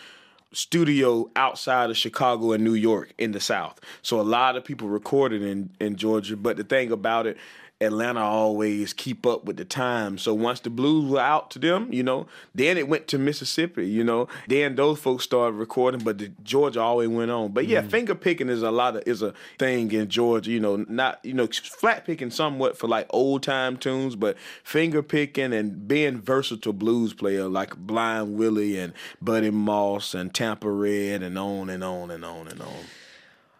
studio 0.53 1.31
outside 1.37 1.91
of 1.91 1.97
Chicago 1.97 2.53
and 2.53 2.65
New 2.65 2.75
York 2.75 3.13
in 3.19 3.33
the 3.33 3.41
South. 3.41 3.81
So 4.03 4.21
a 4.21 4.23
lot 4.23 4.57
of 4.57 4.65
people 4.65 4.89
recorded 4.89 5.43
in 5.43 5.71
in 5.81 5.97
Georgia. 5.97 6.37
But 6.37 6.57
the 6.57 6.65
thing 6.65 6.93
about 6.93 7.27
it, 7.27 7.37
Atlanta 7.83 8.21
always 8.21 8.95
keep 8.95 9.27
up 9.27 9.45
with 9.45 9.59
the 9.59 9.65
time. 9.65 10.17
So 10.17 10.33
once 10.33 10.61
the 10.61 10.71
blues 10.71 11.11
were 11.11 11.21
out 11.21 11.51
to 11.51 11.59
them, 11.59 11.93
you 11.93 12.03
know, 12.03 12.27
then 12.55 12.79
it 12.79 12.89
went 12.89 13.07
to 13.09 13.19
Mississippi, 13.19 13.87
you 13.87 14.03
know. 14.03 14.29
Then 14.49 14.77
those 14.77 14.99
folks 14.99 15.25
started 15.25 15.57
recording, 15.59 16.01
but 16.03 16.17
the 16.17 16.29
Georgia 16.43 16.81
always 16.81 17.11
went 17.11 17.31
on. 17.31 17.53
But 17.53 17.67
yeah, 17.67 17.83
mm. 17.83 17.91
finger 17.91 18.15
picking 18.15 18.49
is 18.49 18.63
a 18.63 18.71
lot 18.71 18.97
of 18.97 19.03
is 19.07 19.21
a 19.21 19.35
thing 19.59 19.93
in 19.93 20.09
Georgia, 20.09 20.51
you 20.51 20.61
know, 20.61 20.87
not 20.89 21.21
you 21.23 21.35
know, 21.35 21.47
flat 21.49 22.07
picking 22.07 22.31
somewhat 22.31 22.79
for 22.79 22.89
like 22.89 23.07
old 23.11 23.43
time 23.43 23.77
tunes, 23.77 24.17
but 24.17 24.39
finger 24.65 25.03
picking 25.03 25.53
and 25.53 25.87
being 25.87 26.19
versatile 26.19 26.73
blues 26.73 27.13
player 27.13 27.47
like 27.47 27.77
Blind 27.77 28.39
Willie 28.39 28.79
and 28.79 28.95
Buddy 29.21 29.51
Moss 29.51 30.15
and 30.15 30.33
Tampa 30.33 30.71
Red 30.71 31.23
and 31.23 31.39
on 31.39 31.69
and 31.69 31.85
on 31.85 32.11
and 32.11 32.25
on 32.25 32.49
and 32.49 32.63
on. 32.63 32.85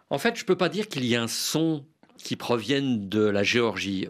En 0.09 0.17
fait, 0.17 0.37
je 0.37 0.45
peux 0.45 0.55
pas 0.55 0.69
dire 0.69 0.87
qu'il 0.87 1.03
y 1.03 1.15
a 1.15 1.21
un 1.21 1.27
son 1.27 1.83
qui 2.17 2.35
proviennent 2.35 3.09
de 3.09 3.21
la 3.21 3.43
Géorgie. 3.43 4.07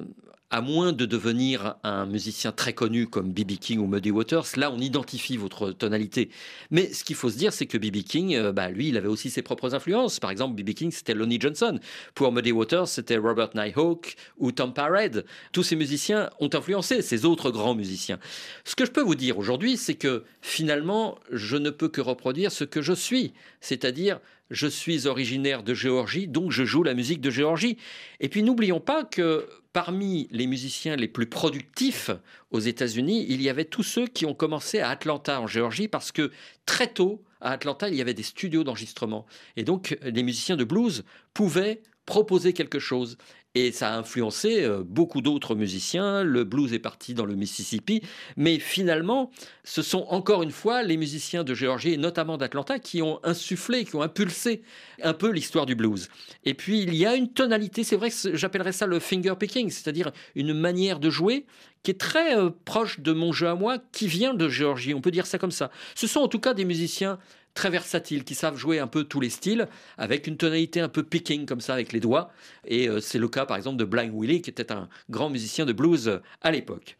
À 0.50 0.62
moins 0.62 0.93
de 0.93 1.06
devenir 1.06 1.76
un 1.84 2.06
musicien 2.06 2.54
très 2.54 2.72
connu 2.72 3.06
comme 3.08 3.34
B.B. 3.34 3.58
King 3.60 3.80
ou 3.80 3.86
Muddy 3.86 4.12
Waters, 4.12 4.46
là 4.56 4.72
on 4.72 4.80
identifie 4.80 5.36
votre 5.36 5.72
tonalité. 5.72 6.30
Mais 6.72 6.93
ce 6.93 7.04
qu'il 7.04 7.17
faut 7.17 7.30
se 7.30 7.38
dire, 7.38 7.52
c'est 7.52 7.65
que 7.65 7.78
B.B. 7.78 7.98
King, 7.98 8.34
euh, 8.34 8.54
bah, 8.54 8.70
lui, 8.70 8.88
il 8.88 8.96
avait 8.96 9.10
aussi 9.10 9.30
ses 9.30 9.41
propres 9.41 9.76
influences. 9.76 10.22
Par 10.22 10.32
exemple, 10.32 10.56
B.B. 10.56 10.70
King, 10.70 10.89
c'était 10.89 11.13
Lonnie 11.13 11.38
Johnson. 11.41 11.82
Pour 12.15 12.32
Muddy 12.32 12.54
Waters, 12.54 12.88
c'était 12.88 13.17
Robert 13.17 13.50
Nighthawk 13.56 14.15
ou 14.38 14.54
Tom 14.54 14.74
Parade. 14.74 15.26
Tous 15.52 15.63
ces 15.63 15.76
musiciens 15.76 16.30
ont 16.39 16.50
influencé 16.54 17.02
ces 17.02 17.26
autres 17.26 17.52
grands 17.52 17.76
musiciens. 17.76 18.17
Ce 18.63 18.78
que 18.78 18.86
je 18.86 18.91
peux 18.91 19.04
vous 19.04 19.15
dire 19.15 19.38
aujourd'hui, 19.38 19.76
c'est 19.76 19.96
que 19.96 20.24
finalement, 20.41 21.20
je 21.30 21.58
ne 21.58 21.72
peux 21.72 21.89
que 21.89 22.00
reproduire 22.00 22.54
ce 22.54 22.63
que 22.63 22.82
je 22.82 22.93
suis. 22.93 23.34
C'est-à-dire, 23.60 24.22
je 24.49 24.67
suis 24.67 25.07
originaire 25.07 25.63
de 25.63 25.73
Géorgie, 25.73 26.27
donc 26.27 26.51
je 26.51 26.65
joue 26.65 26.83
la 26.83 26.93
musique 26.93 27.21
de 27.21 27.29
Géorgie. 27.29 27.77
Et 28.19 28.29
puis 28.29 28.43
n'oublions 28.43 28.79
pas 28.79 29.03
que 29.03 29.47
parmi 29.73 30.27
les 30.31 30.47
musiciens 30.47 30.95
les 30.95 31.07
plus 31.07 31.27
productifs 31.27 32.10
aux 32.51 32.60
États-Unis, 32.60 33.25
il 33.29 33.41
y 33.41 33.49
avait 33.49 33.65
tous 33.65 33.83
ceux 33.83 34.07
qui 34.07 34.25
ont 34.25 34.33
commencé 34.33 34.79
à 34.79 34.89
Atlanta, 34.89 35.39
en 35.39 35.47
Géorgie, 35.47 35.88
parce 35.88 36.12
que 36.12 36.31
très 36.65 36.88
tôt, 36.88 37.23
à 37.41 37.51
Atlanta, 37.51 37.88
il 37.89 37.95
y 37.95 38.01
avait 38.01 38.15
des 38.15 38.23
studios 38.23 38.63
d'enregistrement. 38.63 39.25
Et 39.55 39.63
donc, 39.63 39.97
les 40.01 40.23
musiciens 40.23 40.55
de 40.55 40.63
blues 40.63 41.03
pouvaient 41.33 41.81
proposer 42.05 42.53
quelque 42.53 42.79
chose. 42.79 43.17
Et 43.55 43.71
ça 43.71 43.93
a 43.93 43.97
influencé 43.97 44.63
euh, 44.63 44.83
beaucoup 44.86 45.21
d'autres 45.21 45.55
musiciens. 45.55 46.23
Le 46.23 46.43
blues 46.43 46.73
est 46.73 46.79
parti 46.79 47.13
dans 47.13 47.25
le 47.25 47.36
Mississippi. 47.36 48.01
Mais 48.36 48.60
finalement, 48.60 49.31
ce 49.63 49.81
sont 49.81 50.05
encore 50.10 50.43
une 50.43 50.51
fois 50.51 50.83
les 50.83 50.95
musiciens 50.95 51.43
de 51.43 51.53
Géorgie 51.55 51.93
et 51.93 51.97
notamment 51.97 52.38
d'Atlanta 52.38 52.77
qui 52.77 53.01
ont 53.01 53.19
insufflé, 53.23 53.83
qui 53.86 53.95
ont 53.95 54.03
impulsé 54.03 54.62
un 55.01 55.13
peu 55.13 55.31
l'histoire 55.31 55.65
du 55.65 55.75
blues. 55.75 56.10
Et 56.43 56.53
puis, 56.53 56.81
il 56.81 56.93
y 56.93 57.05
a 57.05 57.15
une 57.15 57.33
tonalité, 57.33 57.83
c'est 57.83 57.95
vrai 57.95 58.12
que 58.12 58.36
j'appellerais 58.36 58.73
ça 58.73 58.86
le 58.86 58.99
finger 58.99 59.33
picking, 59.39 59.71
c'est-à-dire 59.71 60.12
une 60.36 60.53
manière 60.53 60.99
de 60.99 61.10
jouer 61.10 61.45
qui 61.83 61.91
est 61.91 61.99
très 61.99 62.38
euh, 62.38 62.49
proche 62.65 62.99
de 62.99 63.13
mon 63.13 63.31
jeu 63.31 63.47
à 63.47 63.55
moi, 63.55 63.77
qui 63.91 64.07
vient 64.07 64.33
de 64.33 64.49
Géorgie. 64.49 64.93
On 64.93 65.01
peut 65.01 65.12
dire 65.12 65.25
ça 65.25 65.38
comme 65.38 65.51
ça. 65.51 65.71
Ce 65.95 66.05
sont 66.05 66.19
en 66.19 66.27
tout 66.27 66.39
cas 66.39 66.53
des 66.53 66.65
musiciens 66.65 67.17
très 67.58 67.72
versatiles, 67.72 68.24
qui 68.24 68.36
savent 68.36 68.56
jouer 68.56 68.78
un 68.78 68.86
peu 68.86 69.04
tous 69.04 69.20
les 69.20 69.32
styles, 69.32 69.67
avec 69.98 70.28
une 70.28 70.38
tonalité 70.38 70.80
un 70.80 70.89
peu 70.89 71.02
picking 71.02 71.48
comme 71.48 71.60
ça 71.60 71.74
avec 71.74 71.91
les 71.91 72.00
doigts. 72.00 72.30
Et 72.65 72.88
euh, 72.88 73.00
c'est 73.02 73.17
le 73.17 73.28
cas 73.28 73.48
par 73.48 73.58
exemple 73.58 73.78
de 73.78 73.84
Blind 73.84 74.13
Willie, 74.13 74.43
qui 74.43 74.52
était 74.52 74.72
un 74.72 74.88
grand 75.10 75.32
musicien 75.32 75.65
de 75.65 75.74
blues 75.74 76.08
euh, 76.08 76.20
à 76.43 76.52
l'époque. 76.52 76.98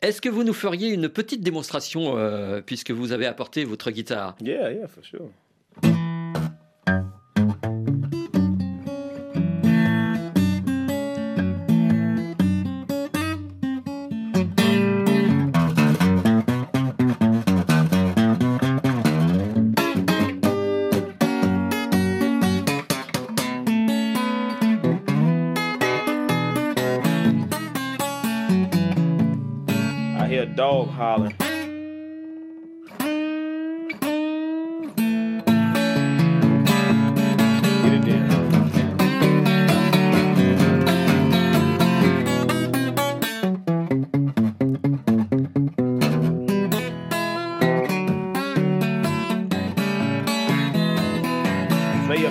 Est-ce 0.00 0.22
que 0.22 0.30
vous 0.30 0.44
nous 0.44 0.54
feriez 0.54 0.88
une 0.88 1.10
petite 1.10 1.42
démonstration, 1.42 2.16
euh, 2.16 2.62
puisque 2.62 2.90
vous 2.90 3.12
avez 3.12 3.26
apporté 3.26 3.64
votre 3.64 3.90
guitare? 3.90 4.34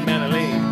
Play 0.06 0.67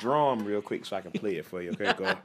drum 0.00 0.44
real 0.44 0.62
quick 0.62 0.84
so 0.86 0.96
I 0.96 1.02
can 1.02 1.12
play 1.12 1.36
it 1.36 1.44
for 1.44 1.62
you. 1.62 1.70
Okay, 1.72 1.92
go. 1.96 2.06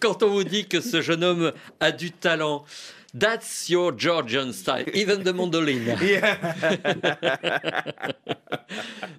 Quand 0.00 0.22
on 0.22 0.28
vous 0.28 0.44
dit 0.44 0.66
que 0.66 0.80
ce 0.80 1.02
jeune 1.02 1.24
homme 1.24 1.52
a 1.80 1.92
du 1.92 2.10
talent, 2.12 2.64
that's 3.12 3.68
your 3.68 3.92
Georgian 3.92 4.52
style, 4.52 4.84
even 4.94 5.22
the 5.22 5.32
mandolin. 5.32 5.96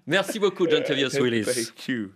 Merci 0.08 0.39
beaucoup, 0.39 0.67
John 0.67 0.84
Tavius 0.84 1.19
Willis. 1.19 1.45
Thank 1.45 1.88
you. 1.88 2.12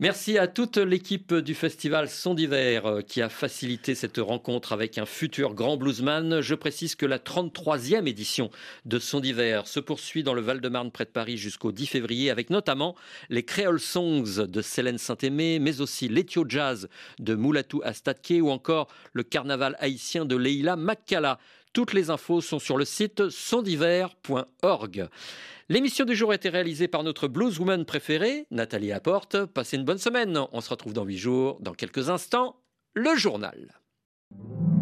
Merci 0.00 0.38
à 0.38 0.46
toute 0.46 0.76
l'équipe 0.76 1.34
du 1.34 1.56
festival 1.56 2.08
Son 2.08 2.34
d'hiver 2.34 2.86
euh, 2.86 3.02
qui 3.02 3.20
a 3.20 3.28
facilité 3.28 3.96
cette 3.96 4.18
rencontre 4.18 4.72
avec 4.72 4.96
un 4.96 5.06
futur 5.06 5.54
grand 5.54 5.76
bluesman. 5.76 6.40
Je 6.40 6.54
précise 6.54 6.94
que 6.94 7.04
la 7.04 7.18
33e 7.18 8.06
édition 8.06 8.48
de 8.84 9.00
Son 9.00 9.18
d'hiver 9.18 9.66
se 9.66 9.80
poursuit 9.80 10.22
dans 10.22 10.34
le 10.34 10.40
Val-de-Marne 10.40 10.92
près 10.92 11.04
de 11.04 11.10
Paris 11.10 11.36
jusqu'au 11.36 11.72
10 11.72 11.86
février 11.86 12.30
avec 12.30 12.50
notamment 12.50 12.94
les 13.28 13.42
Creole 13.42 13.80
Songs 13.80 14.46
de 14.46 14.62
Célène 14.62 14.98
Saint-Aimé, 14.98 15.58
mais 15.58 15.80
aussi 15.80 16.08
l'Ethio 16.08 16.44
Jazz 16.48 16.88
de 17.18 17.34
Moulatou 17.34 17.80
Astatke 17.82 18.34
ou 18.40 18.50
encore 18.50 18.86
le 19.14 19.24
carnaval 19.24 19.74
haïtien 19.80 20.24
de 20.24 20.36
Leila 20.36 20.76
Makkala. 20.76 21.40
Toutes 21.72 21.92
les 21.92 22.10
infos 22.10 22.40
sont 22.40 22.58
sur 22.58 22.76
le 22.76 22.84
site 22.84 23.28
sondiver.org. 23.28 25.08
L'émission 25.68 26.04
du 26.04 26.16
jour 26.16 26.30
a 26.30 26.34
été 26.34 26.48
réalisée 26.48 26.88
par 26.88 27.02
notre 27.02 27.28
blueswoman 27.28 27.84
préférée, 27.84 28.46
Nathalie 28.50 28.92
Apporte. 28.92 29.44
Passez 29.44 29.76
une 29.76 29.84
bonne 29.84 29.98
semaine. 29.98 30.40
On 30.52 30.60
se 30.60 30.70
retrouve 30.70 30.94
dans 30.94 31.04
huit 31.04 31.18
jours. 31.18 31.58
Dans 31.60 31.74
quelques 31.74 32.08
instants, 32.08 32.56
le 32.94 33.14
journal. 33.16 33.78